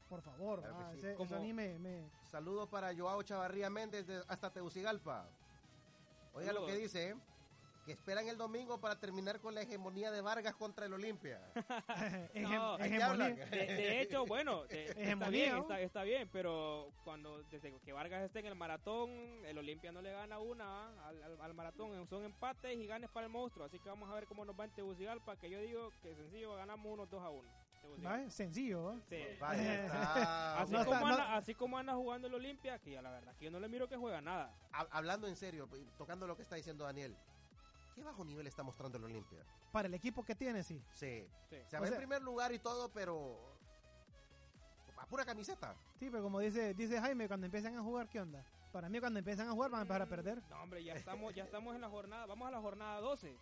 [0.09, 0.99] Por favor, Claro ah, sí.
[0.99, 5.27] ese- eso Como- a mí me, me- Saludos para Joao Chavarría Méndez de- hasta Tegucigalpa.
[6.35, 7.17] Oiga lo que dice, ¿eh?
[7.87, 11.39] que esperan el domingo para terminar con la hegemonía de Vargas contra el Olimpia.
[12.35, 13.35] No, ¿de?
[13.51, 18.23] De, de hecho, bueno, de- está bien, está, está bien, pero cuando desde que Vargas
[18.23, 19.11] esté en el maratón,
[19.45, 23.27] el Olimpia no le gana una al, al- al maratón, son empates y ganes para
[23.27, 25.91] el monstruo, así que vamos a ver cómo nos va en Tegucigalpa, que yo digo
[26.03, 27.64] que sencillo, ganamos unos 2 a 1.
[28.29, 28.91] Sencillo,
[29.41, 33.35] Así, No como no- anda, así como anda jugando el Olimpia, que ya la verdad
[33.37, 34.55] que yo no le miro que juega nada.
[34.73, 37.17] Ha- Hablando en serio, tocando lo que está diciendo Daniel,
[37.95, 39.41] ¿qué bajo nivel está mostrando el Olimpia?
[39.73, 40.83] Para el equipo que tiene, sí.
[40.93, 41.27] Sí.
[41.51, 41.57] Sí.
[41.69, 43.57] Se O va en primer lugar y todo, pero
[44.97, 45.75] a pura camiseta.
[45.99, 48.45] Sí, pero como dice, dice Jaime, cuando empiezan a jugar, ¿qué onda?
[48.73, 50.43] Para mí, cuando empiezan a jugar, van a empezar a perder.
[50.51, 53.37] No, hombre, ya estamos, ya estamos en la jornada, vamos a la jornada 12.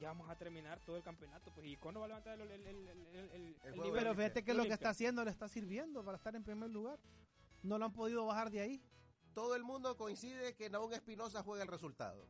[0.00, 2.66] Ya vamos a terminar todo el campeonato, pues ¿y cuándo va a levantar el, el,
[2.66, 4.02] el, el, el- el juego nivel?
[4.02, 6.98] Pero fíjate que lo que está haciendo le está sirviendo para estar en primer lugar.
[7.62, 8.82] No lo han podido bajar de ahí.
[9.34, 12.26] Todo el mundo coincide que Naún Espinosa juega el resultado.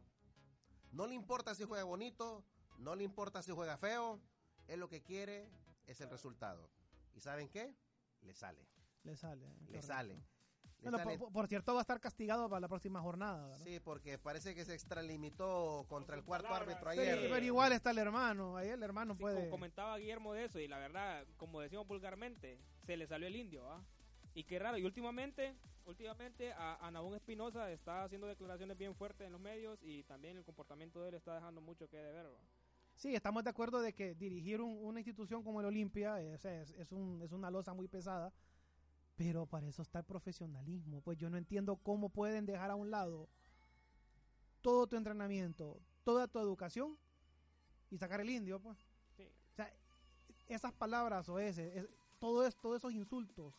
[0.90, 2.44] No le importa si juega bonito,
[2.78, 4.20] no le importa si juega feo,
[4.66, 5.48] él lo que quiere
[5.86, 6.68] es el resultado.
[7.14, 7.76] ¿Y saben qué?
[8.22, 8.66] Le sale,
[9.04, 9.46] Le sale.
[9.46, 9.86] le correcto.
[9.86, 10.20] sale.
[10.82, 13.48] Bueno, por, por cierto, va a estar castigado para la próxima jornada.
[13.48, 13.64] ¿verdad?
[13.64, 17.28] Sí, porque parece que se extralimitó contra el cuarto árbitro Sí, ayer.
[17.30, 18.56] pero igual está el hermano.
[18.56, 19.44] Ahí el hermano Sí, puede.
[19.44, 23.36] co- comentaba Guillermo de eso y la verdad, como decimos vulgarmente, se le salió el
[23.36, 23.82] indio, ¿ah?
[24.34, 29.26] Y qué raro, y últimamente, últimamente a, a Nahum Espinosa está haciendo declaraciones bien fuertes
[29.26, 32.38] en los medios y también el comportamiento de él está dejando mucho que deber, ¿va?
[32.94, 36.70] Sí, estamos de acuerdo de que dirigir un- una institución como el Olimpia es, es,
[36.70, 38.32] es un- es una losa muy pesada,
[39.20, 41.02] pero para eso está el profesionalismo.
[41.02, 43.28] Pues yo no entiendo cómo pueden dejar a un lado
[44.62, 46.96] todo tu entrenamiento, toda tu educación
[47.90, 48.78] y sacar el indio, pues.
[49.18, 49.24] Sí.
[49.52, 49.70] O sea,
[50.48, 51.86] esas palabras o ese, es-
[52.18, 53.54] todo es, todos esos insultos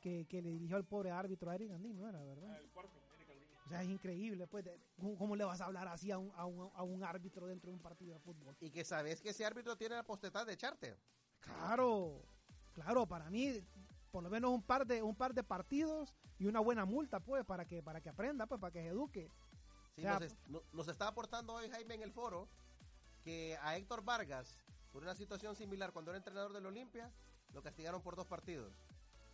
[0.00, 2.58] que, que le dirigió al pobre árbitro a Eric Andín, ¿no era verdad?
[2.58, 3.48] El cuarto, Eric.
[3.66, 6.32] O sea, es increíble, pues, de- ¿cómo, cómo le vas a hablar así a un,
[6.36, 8.56] a, un, a un árbitro dentro de un partido de fútbol?
[8.60, 10.96] Y que sabes que ese árbitro tiene la potestad de echarte.
[11.40, 12.22] Claro,
[12.72, 13.60] claro, para mí,
[14.10, 17.44] por lo menos un par de, un par de partidos y una buena multa, pues,
[17.44, 19.30] para que, para que aprenda, pues, para que se eduque.
[19.94, 22.48] Sí, O sea, nos, es- no- nos está aportando hoy Jaime en el foro
[23.22, 24.58] que a Héctor Vargas,
[24.92, 27.10] por una situación similar cuando era entrenador del Olimpia,
[27.52, 28.72] lo castigaron por dos partidos.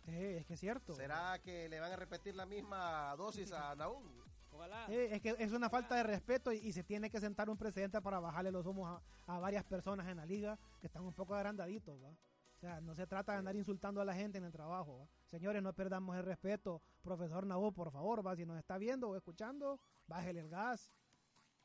[0.05, 0.93] Sí, es que es cierto.
[0.95, 4.03] ¿Será que le van a repetir la misma dosis a Naúm?
[4.51, 4.85] Ojalá.
[4.89, 7.57] Eh, es que es una falta de respeto y, y se tiene que sentar un
[7.57, 11.13] presidente para bajarle los humos a, a varias personas en la liga que están un
[11.13, 12.09] poco agrandaditos, ¿va?
[12.57, 15.07] O sea, no se trata de andar insultando a la gente en el trabajo, ¿va?
[15.27, 16.81] Señores, no perdamos el respeto.
[17.03, 18.35] Profesor Nabú, por favor, ¿va?
[18.35, 20.91] Si nos está viendo o escuchando, bájele el gas.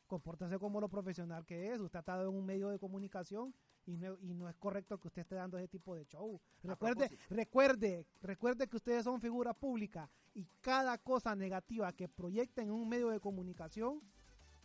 [0.07, 1.81] Compórtese como lo profesional que es.
[1.81, 3.55] Usted ha estado en un medio de comunicación
[3.87, 6.39] y no, y no es correcto que usted esté dando ese tipo de show.
[6.63, 12.75] Recuerde, recuerde, recuerde que ustedes son figura pública y cada cosa negativa que proyecten en
[12.75, 14.03] un medio de comunicación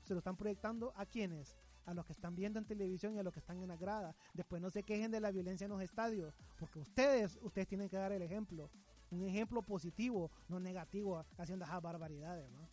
[0.03, 3.23] se lo están proyectando a quienes a los que están viendo en televisión y a
[3.23, 4.13] los que están en la grada.
[4.33, 7.95] Después no se quejen de la violencia en los estadios, porque ustedes, ustedes tienen que
[7.97, 8.69] dar el ejemplo,
[9.09, 12.69] un ejemplo positivo, no negativo, haciendo esas barbaridades, ¿no?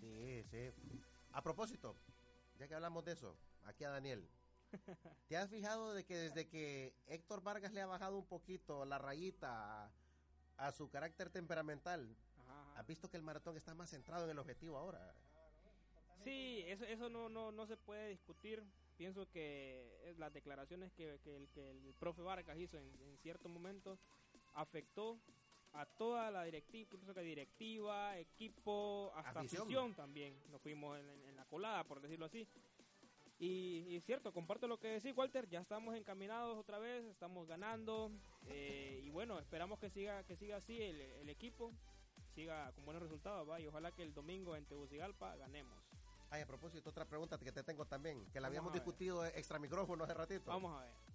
[0.00, 0.70] Sí, sí.
[1.30, 1.96] A propósito,
[2.58, 4.28] ya que hablamos de eso, aquí a Daniel.
[5.28, 8.98] ¿Te has fijado de que desde que Héctor Vargas le ha bajado un poquito la
[8.98, 9.92] rayita a,
[10.56, 12.80] a su carácter temperamental, Ajá, ajá.
[12.80, 15.14] has visto que el maratón está más centrado en el objetivo ahora?
[16.24, 18.62] Sí, eso, eso no, no, no se puede discutir.
[18.96, 23.18] Pienso que es las declaraciones que, que el, que el profe Vargas hizo en, en
[23.18, 23.98] cierto momento
[24.54, 25.18] afectó
[25.72, 29.62] a toda la directiva, que directiva, equipo, hasta Afición.
[29.62, 30.34] afición, también.
[30.50, 32.46] Nos fuimos en, en- en la colada, por decirlo así.
[33.38, 35.48] Y, y cierto, comparto lo que decís, Walter.
[35.48, 38.12] Ya estamos encaminados otra vez, estamos ganando.
[38.46, 41.72] eh, y bueno, esperamos que siga que siga así el, el equipo,
[42.34, 43.48] siga con buenos resultados.
[43.48, 43.58] ¿va?
[43.58, 45.82] Y ojalá que el domingo en Tegucigalpa ganemos.
[46.32, 49.58] Ay, a propósito, otra pregunta que te tengo también, que la Vamos habíamos discutido extra
[49.58, 50.50] micrófono hace ratito.
[50.50, 51.11] Vamos a ver.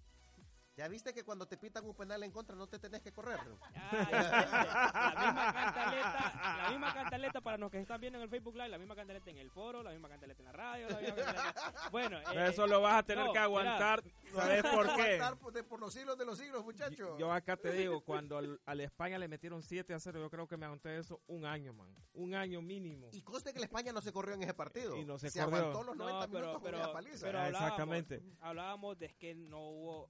[0.78, 3.40] ¿Ya viste que cuando te pitan un penal en contra no te tenés que correr?
[3.74, 8.54] Ah, la misma cantaleta, la misma cantaleta para los que están viendo en el Facebook
[8.54, 11.16] Live, la misma cantaleta en el foro, la misma cantaleta en la radio, la misma
[11.16, 14.04] cantaleta- Bueno, eh, Eso lo vas a tener no, que aguantar.
[14.04, 14.36] mira.
[14.36, 15.02] ¿Sabes por qué?
[15.02, 17.18] Aguantar por, de- por los siglos de los siglos, muchachos.
[17.18, 20.46] Yo acá te digo, cuando al, al España le metieron 7 a 0, yo creo
[20.46, 21.92] que me aguanté eso un año, man.
[22.14, 23.08] Un año mínimo.
[23.10, 24.96] Y conste que la España no se corrió en ese partido.
[24.96, 25.56] Y no se se corrió.
[25.58, 27.26] aguantó los 90 No, pero, minutos con pero, paliza.
[27.26, 28.22] pero hablábamos, exactamente.
[28.40, 30.08] hablábamos de que no hubo...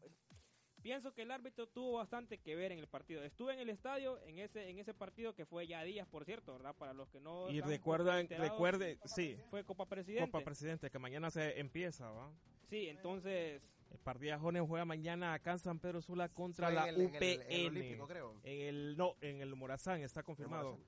[0.88, 3.22] Pienso que el árbitro tuvo bastante que ver en el partido.
[3.22, 6.55] Estuve en el estadio en ese en ese partido que fue ya días, por cierto,
[6.55, 6.74] ¿verdad?
[6.74, 10.31] Para los que no Y recuerdan, recuerde, sí, fue Copa Presidente.
[10.31, 12.33] Copa Presidente, que mañana se empieza, ¿va?
[12.70, 16.94] sí, entonces El Partida Jones juega mañana acá en San Pedro Sula contra la en
[16.94, 17.22] el- en UPN.
[17.22, 18.40] el- en el Olímpico, creo.
[18.42, 20.79] En el, no, en el Morazán, está confirmado.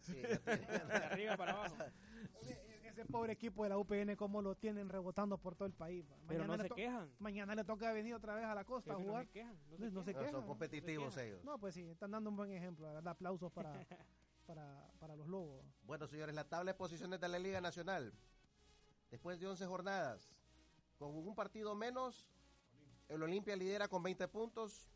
[0.00, 0.12] Sí,
[1.00, 1.76] de arriba para abajo.
[2.94, 6.06] Ese pobre equipo de la UPN, cómo lo tienen rebotando por todo el país.
[6.28, 7.10] Pero no se quejan.
[7.18, 9.26] Mañana le toca venir otra vez a la costa a que no jugar.
[9.26, 10.26] se quejan, no se no se quejan.
[10.26, 10.48] No, son quejan.
[10.48, 11.44] competitivos ellos.
[11.44, 12.86] No, pues sí, están dando un buen ejemplo.
[12.86, 13.72] la verdad, aplausos para,
[14.46, 15.64] para, para los lobos.
[15.82, 18.12] Bueno, señores, la tabla de posiciones de la Liga Nacional.
[19.10, 20.30] Después de 11 jornadas,
[20.96, 22.28] con un partido menos,
[23.08, 24.88] el Olimpia lidera con 20 puntos.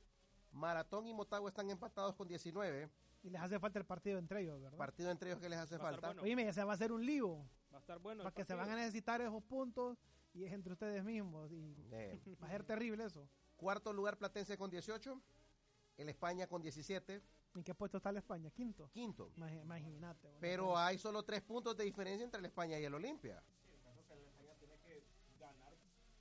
[0.52, 2.88] Maratón y Motagua están empatados con 19.
[3.22, 4.78] Y les hace falta el partido entre ellos, ¿verdad?
[4.78, 6.08] Partido entre ellos que les hace falta.
[6.08, 6.22] bueno.
[6.22, 7.44] Oye, ese va a ser un lío.
[7.72, 8.22] Va a estar bueno.
[8.22, 9.98] el Para que se van a necesitar esos puntos
[10.34, 11.50] y es entre ustedes mismos.
[11.52, 11.74] Y
[12.42, 13.28] va a ser terrible eso.
[13.56, 15.20] cuarto lugar Platense con 18.
[15.96, 17.22] El España con 17.
[17.54, 18.50] ¿En qué puesto está la España?
[18.50, 18.88] Quinto.
[18.90, 19.32] Quinto.
[19.36, 20.36] Imagínate.
[20.40, 23.42] Pero hay solo tres puntos de diferencia entre el España y el Olimpia.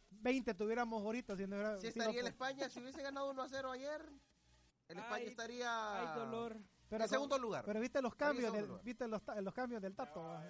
[0.10, 1.36] 20 tuviéramos ahorita.
[1.38, 3.72] Si, no hubiera- Si si estaría no, el España, si hubiese ganado 1 a 0
[3.72, 4.02] ayer,
[4.88, 6.58] el España Ay, estaría Ay, dolor.
[6.90, 7.64] pero en segundo lugar.
[7.66, 10.22] Pero viste los cambios, del, viste los, los cambios del tato.
[10.24, 10.44] va.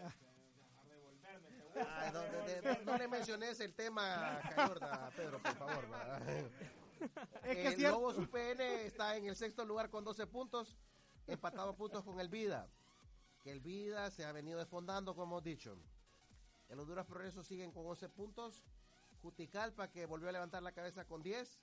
[1.85, 5.91] Ay, no, de- de- no le menciones el tema, Cayorda, Pedro, por favor.
[5.91, 6.19] va.
[7.43, 7.97] Es que el cierto.
[7.99, 10.77] Lobos UPN está en el sexto lugar con 12 puntos,
[11.27, 12.67] empatado puntos con el Vida.
[13.43, 15.77] Que el Vida se ha venido desfondando, como hemos dicho.
[16.69, 18.63] El Honduras Progreso siguen con 11 puntos.
[19.21, 21.59] Juticalpa, que volvió a levantar la cabeza con 10.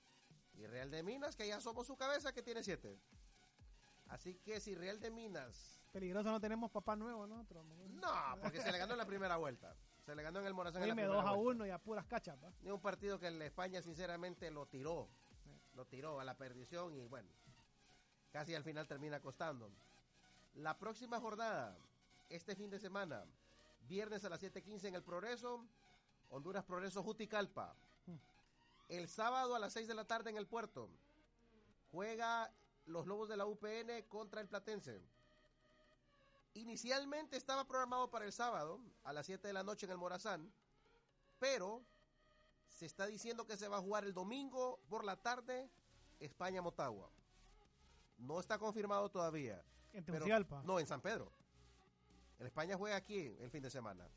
[0.55, 2.97] Y Real de Minas, que ya somos su cabeza, que tiene 7.
[4.07, 7.41] Así que si Real de Minas Peligroso no tenemos papá nuevo, ¿no?
[7.41, 9.75] Otro- No, porque se le ganó en la primera vuelta.
[10.05, 11.63] Se le ganó en el Morazán en la Oíme, primera 2 a vuelta.
[11.63, 12.37] 1 y a puras cachas.
[12.61, 15.09] Ni un partido que el España sinceramente lo tiró.
[15.73, 17.27] Lo tiró a la perdición y bueno,
[18.31, 19.71] casi al final termina costando.
[20.53, 21.75] La próxima jornada,
[22.29, 23.25] este fin de semana,
[23.87, 25.65] viernes a las 7:15 en el Progreso,
[26.29, 27.75] Honduras Progreso Juticalpa.
[28.87, 30.89] El sábado a las 6 de la tarde en el Puerto,
[31.91, 32.53] juega
[32.85, 35.01] los Lobos de la UPN contra el Platense.
[36.55, 40.51] Inicialmente estaba programado para el sábado a las 7 de la noche en el Morazán,
[41.37, 41.83] pero
[42.69, 45.69] se está diciendo que se va a jugar el domingo por la tarde
[46.19, 47.09] España-Motagua.
[48.17, 49.61] No está confirmado todavía.
[49.91, 50.61] En Tegucigalpa.
[50.63, 51.29] no, en San Pedro.
[52.39, 54.07] El España juega aquí el fin de semana.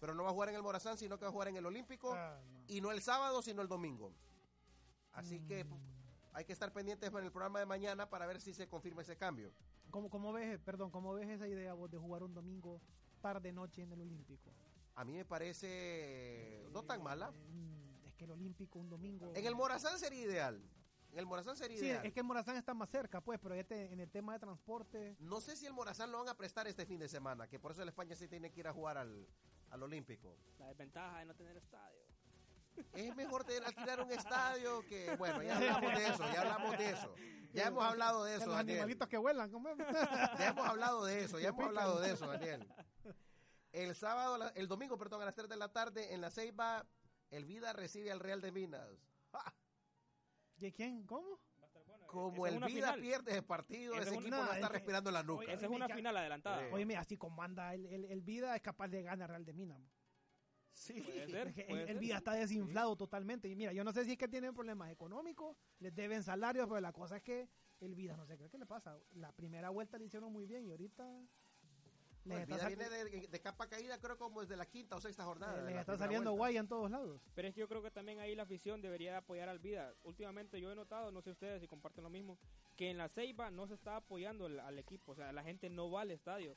[0.00, 1.66] Pero no va a jugar en el Morazán, sino que va a jugar en el
[1.66, 2.12] Olímpico.
[2.12, 2.64] Ah, no.
[2.66, 4.12] Y no el sábado, sino el domingo.
[5.12, 5.78] Así que Mm.
[6.32, 9.16] hay que estar pendientes para el programa de mañana para ver si se confirma ese
[9.16, 9.52] cambio.
[9.92, 12.80] ¿Cómo, cómo ves, perdón, cómo ves esa idea vos de jugar un domingo
[13.20, 14.50] tarde noche en el Olímpico?
[14.94, 17.30] A mí me parece no tan mala.
[17.30, 19.32] Mm, Es que el Olímpico un domingo.
[19.36, 20.60] En el Morazán sería ideal.
[21.12, 22.06] En el Morazán sería Sí, ideal.
[22.06, 25.14] es que el Morazán está más cerca, pues, pero este, en el tema de transporte.
[25.20, 27.72] No sé si el Morazán lo van a prestar este fin de semana, que por
[27.72, 29.26] eso el España sí tiene que ir a jugar al,
[29.70, 30.34] al Olímpico.
[30.58, 32.00] La desventaja de no tener estadio.
[32.92, 36.90] Es mejor tener, alquilar un estadio que, bueno, ya hablamos de eso, ya hablamos de
[36.90, 37.14] eso.
[37.52, 38.78] Ya hemos hablado de eso, los Daniel.
[38.78, 39.76] animalitos que vuelan, ¿cómo es?
[40.38, 42.66] Ya hemos hablado de eso, ya hemos hablado de eso, Daniel.
[43.72, 46.86] El sábado, el domingo, perdón, a las 3 de la tarde en la Ceiba,
[47.30, 48.88] el Vida recibe al Real de Minas.
[49.32, 49.54] ¡Ja!
[50.56, 51.04] ¿De quién?
[51.06, 51.38] ¿Cómo?
[52.06, 53.00] Como Esa es el Vida final.
[53.00, 55.50] pierde ese partido, ese equipo no, no está es respirando en la nuca.
[55.52, 56.62] Esa es una final adelantada.
[56.70, 59.80] Oye, así como anda el, el, el Vida, es capaz de ganar Real de Minas.
[60.72, 61.00] Sí.
[61.02, 61.98] Puede ser, el, puede el ser.
[61.98, 63.48] Vida está desinflado totalmente.
[63.48, 66.80] Y mira, yo no sé si es que tienen problemas económicos, les deben salarios, pero
[66.80, 67.48] la cosa es que
[67.80, 68.98] el Vida, no sé qué, le pasa.
[69.14, 71.04] La primera vuelta le hicieron muy bien y ahorita
[72.24, 72.88] Les el está, Vida sal- viene
[73.20, 75.62] de, de capa caída, creo como desde la quinta o sexta jornada.
[75.62, 76.38] de les está saliendo vuelta.
[76.38, 77.20] guay en todos lados.
[77.34, 79.92] Pero es que yo creo que también ahí la afición debería apoyar al Vida.
[80.04, 82.38] Últimamente yo he notado, no sé ustedes si comparten lo mismo,
[82.76, 85.12] que en la Ceiba no se está apoyando al, al equipo.
[85.12, 86.56] O sea, la gente no va al estadio.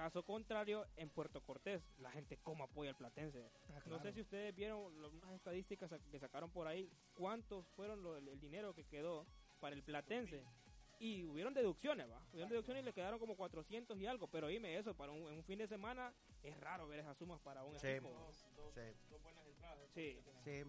[0.00, 3.50] Caso contrario, en Puerto Cortés, la gente cómo apoya al Platense.
[3.68, 8.16] Ah, No sé si ustedes vieron unas estadísticas que sacaron por ahí, cuántos fueron lo-
[8.16, 9.26] el, el dinero que quedó
[9.60, 10.42] para el Platense.
[11.00, 12.18] Y hubieron deducciones, ¿va?
[12.32, 14.26] Hubieron deducciones y le quedaron como 400 y algo.
[14.28, 17.38] Pero dime eso, para un, en un fin de semana es raro ver esas sumas
[17.42, 17.86] para un Sí.
[17.88, 18.32] equipo.
[18.74, 18.80] Sí.
[19.92, 20.18] Sí.
[20.44, 20.62] Sí.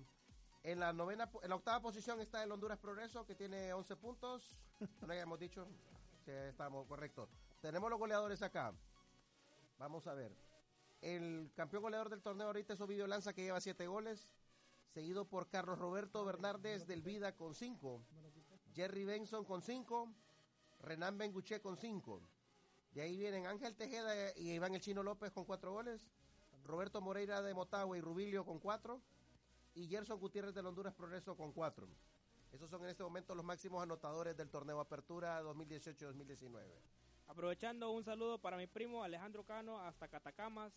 [0.64, 4.54] En la novena, en la octava posición está el Honduras Progreso que tiene 11 puntos.
[5.00, 5.66] No lo habíamos dicho.
[6.26, 7.30] Sí, estamos correctos.
[7.62, 8.76] Tenemos los goleadores acá.
[9.82, 10.32] Vamos a ver.
[11.02, 14.30] El campeón goleador del torneo ahorita es Ovidio Lanza que lleva 7 goles.
[14.94, 18.00] Seguido por Carlos Roberto Bernardes del Vida con 5.
[18.76, 20.14] Jerry Benson con 5.
[20.82, 22.22] Renan Benguché con 5.
[22.92, 26.12] De ahí vienen Ángel Tejeda y Iván El Chino López con 4 goles.
[26.64, 29.02] Roberto Moreira de Motagua y Rubilio con 4
[29.74, 31.88] y Gerson Gutiérrez del Honduras Progreso con 4.
[32.52, 37.01] Esos son en este momento los máximos anotadores del torneo Apertura 2018-2019.
[37.32, 40.74] Aprovechando un saludo para mi primo Alejandro Cano hasta Catacamas.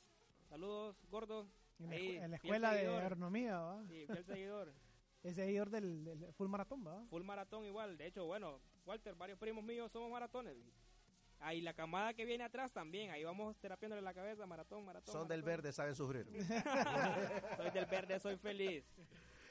[0.49, 1.49] Saludos, gordo.
[1.81, 3.83] En la, Ahí, escu- en la fiel escuela de agronomía, ¿va?
[3.89, 4.73] Sí, fiel seguidor.
[5.25, 7.03] Es seguidor del, del full maratón, ¿va?
[7.09, 7.97] Full maratón igual.
[7.97, 10.55] De hecho, bueno, Walter, varios primos míos somos maratones.
[11.41, 13.11] Ahí la camada que viene atrás también.
[13.11, 15.13] Ahí vamos terapiándole la cabeza, maratón, maratón.
[15.13, 16.27] Son del verde, saben sufrir.
[17.57, 18.85] Soy del verde, soy feliz.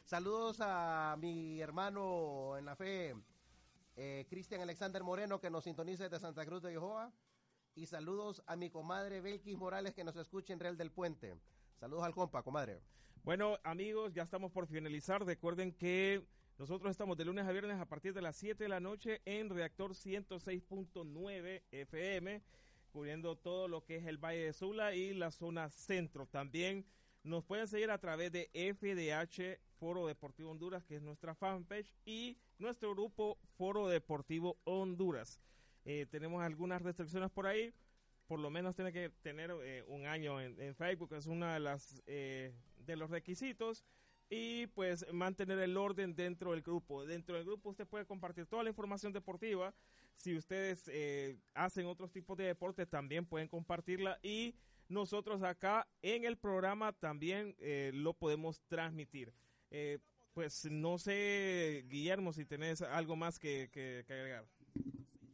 [0.06, 3.16] Saludos a mi hermano en la fe,
[3.96, 7.12] eh, Cristian Alexander Moreno, que nos sintoniza desde Santa Cruz de Jehová.
[7.76, 11.36] Y saludos a mi comadre Belkis Morales, que nos escucha en Real del Puente.
[11.80, 12.82] Saludos al compa, comadre.
[13.24, 15.26] Bueno, amigos, ya estamos por finalizar.
[15.26, 16.24] Recuerden que
[16.60, 19.50] nosotros estamos de lunes a viernes a partir de las 7 de la noche en
[19.50, 22.42] Reactor 106.9 FM,
[22.92, 26.28] cubriendo todo lo que es el Valle de Sula y la zona centro.
[26.28, 26.86] También
[27.24, 32.38] nos pueden seguir a través de FDH Foro Deportivo Honduras, que es nuestra fanpage, y
[32.64, 35.40] nuestro grupo Foro Deportivo Honduras.
[35.86, 37.74] Eh, tenemos algunas restricciones por ahí.
[38.26, 41.60] Por lo menos tiene que tener eh, un año en, Facebook, es una
[42.08, 43.84] eh, de los requisitos.
[44.30, 47.06] Y pues mantener el orden dentro del grupo.
[47.06, 49.76] Dentro del grupo usted puede compartir toda la información deportiva.
[50.16, 50.90] Si ustedes
[51.54, 54.18] hacen otros tipos de deporte, también pueden compartirla.
[54.24, 54.56] Y
[54.88, 57.56] nosotros acá en el programa también
[57.94, 59.34] lo podemos transmitir.
[60.34, 64.46] Pues no sé, Guillermo, si tenés algo más que, que- que agregar.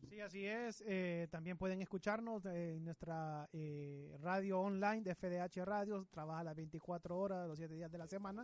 [0.10, 0.84] Sí, así es.
[0.88, 6.06] Eh, también pueden escucharnos en nuestra eh, radio online de FDH Radio.
[6.12, 8.44] Trabaja las 24 horas, los 7 días de la semana.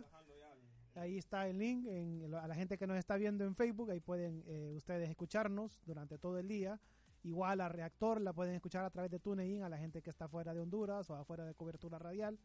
[0.94, 3.90] Ahí está el link en, a la gente que nos está viendo en Facebook.
[3.90, 6.80] Ahí pueden eh, ustedes escucharnos durante todo el día.
[7.24, 10.28] Igual a Reactor la pueden escuchar a través de TuneIn a la gente que está
[10.28, 12.38] fuera de Honduras o afuera de cobertura radial.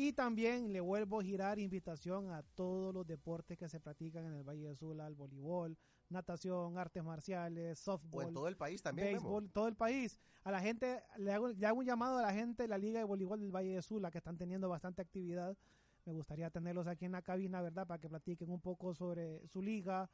[0.00, 4.34] Y también le vuelvo a girar invitación a todos los deportes que se practican en
[4.34, 5.76] el Valle de Sula, el voleibol,
[6.08, 9.08] natación, artes marciales, O softball, en todo el país también.
[9.08, 10.16] Béisbol, todo el país.
[10.44, 13.00] A la gente, le hago, le hago un llamado a la gente de la Liga
[13.00, 15.58] de Voleibol del Valle de Sula, que están teniendo bastante actividad.
[16.04, 17.84] Me gustaría tenerlos aquí en la cabina, ¿verdad?
[17.84, 20.08] Para que platiquen un poco sobre su liga,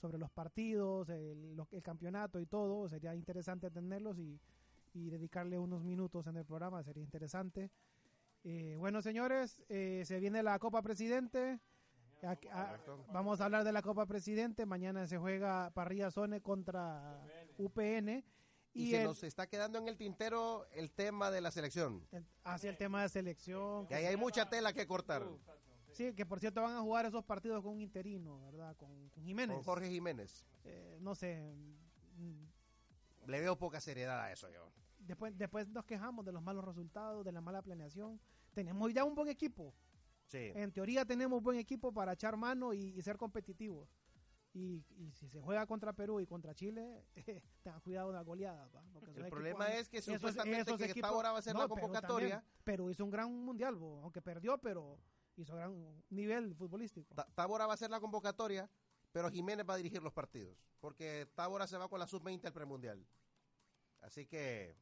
[0.00, 2.88] sobre los partidos, el, el campeonato y todo.
[2.88, 4.40] Sería interesante tenerlos y,
[4.94, 7.70] y dedicarle unos minutos en el programa, sería interesante.
[8.48, 11.58] Eh, bueno, señores, eh, se viene la Copa Presidente.
[12.22, 12.78] A-
[13.12, 14.64] vamos a hablar de la Copa Presidente.
[14.66, 17.26] Mañana se juega Parrilla Zone contra
[17.58, 18.24] UPN.
[18.72, 22.06] Y, Y, se el- nos está quedando en el tintero el tema de la selección.
[22.12, 23.88] el- hacia el tema de selección.
[23.88, 25.26] Que ahí hay mucha tela que cortar.
[25.90, 28.76] Sí, que por cierto van a jugar esos partidos con un interino, ¿verdad?
[28.76, 29.56] Con, con Jiménez.
[29.56, 30.44] Con Jorge Jiménez.
[30.62, 31.52] Eh, no sé.
[33.26, 34.70] Le veo poca seriedad a eso yo.
[35.06, 38.20] Después, después nos quejamos de los malos resultados, de la mala planeación.
[38.54, 39.74] Tenemos ya un buen equipo.
[40.26, 40.50] Sí.
[40.54, 43.88] En teoría tenemos buen equipo para echar mano y, y ser competitivos.
[44.52, 47.04] Y, y si se juega contra Perú y contra Chile,
[47.62, 48.68] tengan cuidado de la goleada.
[49.02, 51.80] El equipos- problema es que supuestamente esos que equipos- Tábora va a No, la Perú
[51.82, 52.44] convocatoria.
[52.64, 54.98] Perú hizo un gran mundial, bo, aunque perdió, pero
[55.36, 57.14] hizo gran nivel futbolístico.
[57.14, 58.68] Ta- Tábora va a hacer la convocatoria,
[59.12, 60.56] pero Jiménez va a dirigir los partidos.
[60.80, 63.06] Porque Tábora se va con la sub-20 al premundial.
[64.00, 64.74] Así que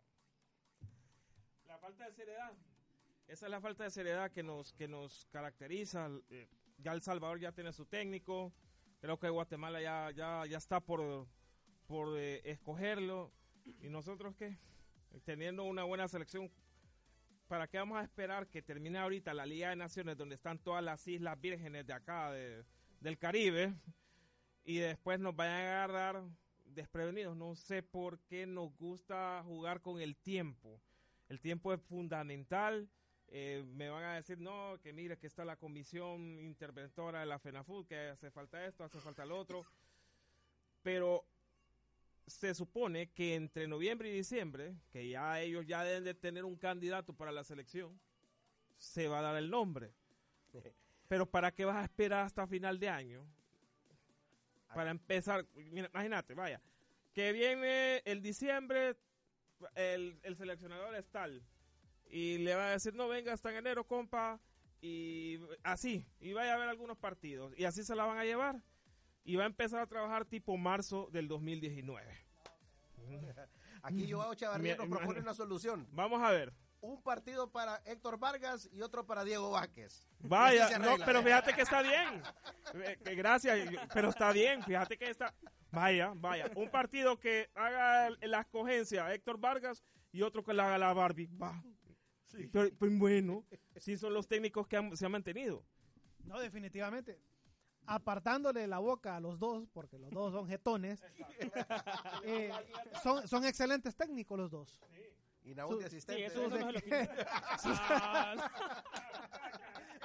[1.85, 2.53] falta de seriedad.
[3.29, 6.09] Esa es la falta de seriedad que nos, que nos caracteriza.
[6.79, 8.53] Ya El Salvador ya tiene su técnico.
[9.01, 11.27] Creo que Guatemala ya, ya, ya está por,
[11.87, 13.33] por eh, escogerlo.
[13.83, 14.57] ¿Y nosotros qué?
[15.25, 16.51] Teniendo una buena selección,
[17.49, 20.83] ¿para qué vamos a esperar que termine ahorita la Liga de Naciones donde están todas
[20.83, 22.65] las islas vírgenes de acá, de-
[23.01, 23.75] del Caribe?
[24.65, 26.25] Y después nos vayan a agarrar
[26.65, 27.37] desprevenidos.
[27.37, 30.81] No sé por qué nos gusta jugar con el tiempo.
[31.35, 32.89] El tiempo es fundamental.
[33.27, 37.41] Eh, me van a decir, no, que mire que está la comisión interventora de la
[37.41, 39.67] FENAFUT, que hace falta esto, hace falta lo otro.
[40.85, 41.25] Pero
[42.25, 46.55] se supone que entre noviembre y diciembre, que ya ellos ya deben de tener un
[46.55, 47.99] candidato para la selección,
[48.79, 49.93] se va a dar el nombre.
[51.09, 53.27] Pero ¿para qué vas a esperar hasta final de año?
[54.73, 56.61] Para empezar, mira, imagínate, vaya,
[57.13, 58.95] que viene el diciembre,
[59.75, 61.43] el, el seleccionador es tal,
[62.11, 64.41] y le va a decir, no, venga hasta en enero, compa,
[64.81, 68.61] y así, y vaya a ver algunos partidos, y así se la van a llevar,
[69.25, 72.25] y va a empezar a trabajar tipo marzo del 2019.
[73.83, 75.87] Aquí Joao Chavarría nos propone una solución.
[75.93, 76.53] Vamos a ver.
[76.85, 80.07] Un partido para Héctor Vargas y otro para Diego Vázquez.
[80.21, 82.23] Vaya, no, pero fíjate que está bien.
[82.75, 83.59] Eh, que gracias,
[83.95, 85.35] pero está bien, fíjate que está.
[85.71, 86.51] Vaya, vaya.
[86.55, 89.83] Un partido que haga la escogencia Héctor Vargas
[90.13, 91.29] y otro que la haga la Barbie.
[91.41, 91.63] Va.
[92.53, 93.45] Pero, pues bueno,
[93.77, 95.65] sí son los técnicos que han- se han mantenido.
[96.25, 97.19] No, definitivamente.
[97.87, 101.03] Apartándole la boca a los dos, porque los dos son jetones,
[102.25, 102.51] eh,
[103.03, 104.81] son, son excelentes técnicos los dos.
[105.45, 106.21] Y Naúl de asistente.
[106.21, 106.81] Sí, eso, no se lo.
[107.29, 108.51] Ah,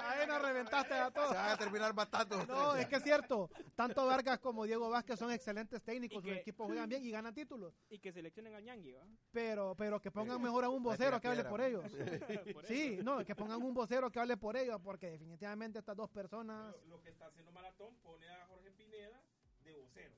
[0.02, 1.34] Ahí nos reventaste a Se todos.
[1.34, 2.44] van a terminar matando.
[2.46, 3.50] No, es que es cierto.
[3.74, 6.22] Tanto Vargas como Diego Vázquez son excelentes técnicos.
[6.22, 7.74] Sus equipos juegan bien y ganan títulos.
[7.88, 9.02] y que seleccionen a Ñangui, ¿va?
[9.30, 11.84] Pero, pero que pongan mejor a un vocero que hable por ellos.
[12.64, 16.74] Sí, no, que pongan un vocero que hable por ellos, porque definitivamente estas dos personas.
[16.86, 19.20] Lo que está haciendo Maratón pone a Jorge Pineda
[19.64, 20.14] de vocero.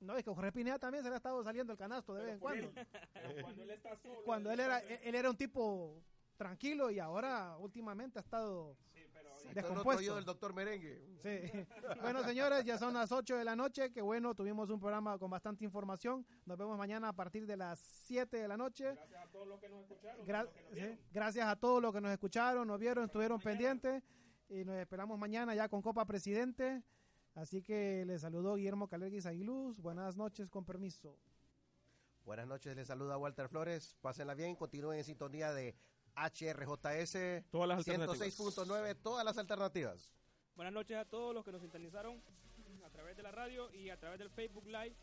[0.00, 2.32] No, es que Jorge Pineda también se le ha estado saliendo el canasto de vez
[2.34, 2.72] en cuando.
[3.42, 4.22] Cuando él está solo.
[4.24, 6.02] Cuando él era, él era un tipo
[6.36, 8.76] tranquilo y ahora últimamente ha estado
[9.36, 10.14] otro descompuesto.
[10.16, 11.02] del doctor Merengue.
[11.22, 11.50] Sí.
[12.02, 13.90] Bueno, señores, ya son las 8 de la noche.
[13.92, 16.26] Qué bueno, tuvimos un programa con bastante información.
[16.44, 18.84] Nos vemos mañana a partir de las 7 de la noche.
[18.92, 20.26] Gracias a todos los que nos escucharon.
[20.26, 20.98] Gra- los que nos sí.
[21.10, 24.02] Gracias a todos los que nos escucharon, nos vieron, estuvieron pendientes.
[24.48, 26.82] Y nos esperamos mañana ya con Copa Presidente.
[27.36, 29.78] Así que les saludó Guillermo Calerguis Aguiluz.
[29.78, 31.18] Buenas noches, con permiso.
[32.24, 33.94] Buenas noches, les saluda Walter Flores.
[34.00, 35.76] Pásenla bien, continúen en sintonía de
[36.16, 38.38] HRJS Todas las alternativas.
[38.38, 40.10] 106.9, todas las alternativas.
[40.56, 42.22] Buenas noches a todos los que nos sintonizaron
[42.86, 44.96] a través de la radio y a través del Facebook Live.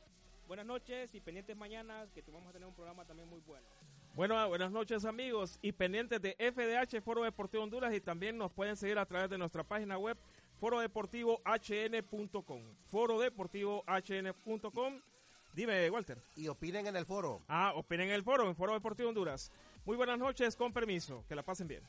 [0.47, 3.67] Buenas noches y pendientes mañana que vamos a tener un programa también muy bueno.
[4.15, 8.75] Bueno, buenas noches amigos y pendientes de FDH Foro Deportivo Honduras y también nos pueden
[8.75, 10.17] seguir a través de nuestra página web
[10.63, 15.01] forodeportivohn.com forodeportivohn.com
[15.53, 16.17] Dime, Walter.
[16.35, 17.43] Y opinen en el foro.
[17.47, 19.51] Ah, opinen en el foro, en Foro Deportivo Honduras.
[19.85, 21.23] Muy buenas noches, con permiso.
[21.27, 21.83] Que la pasen bien.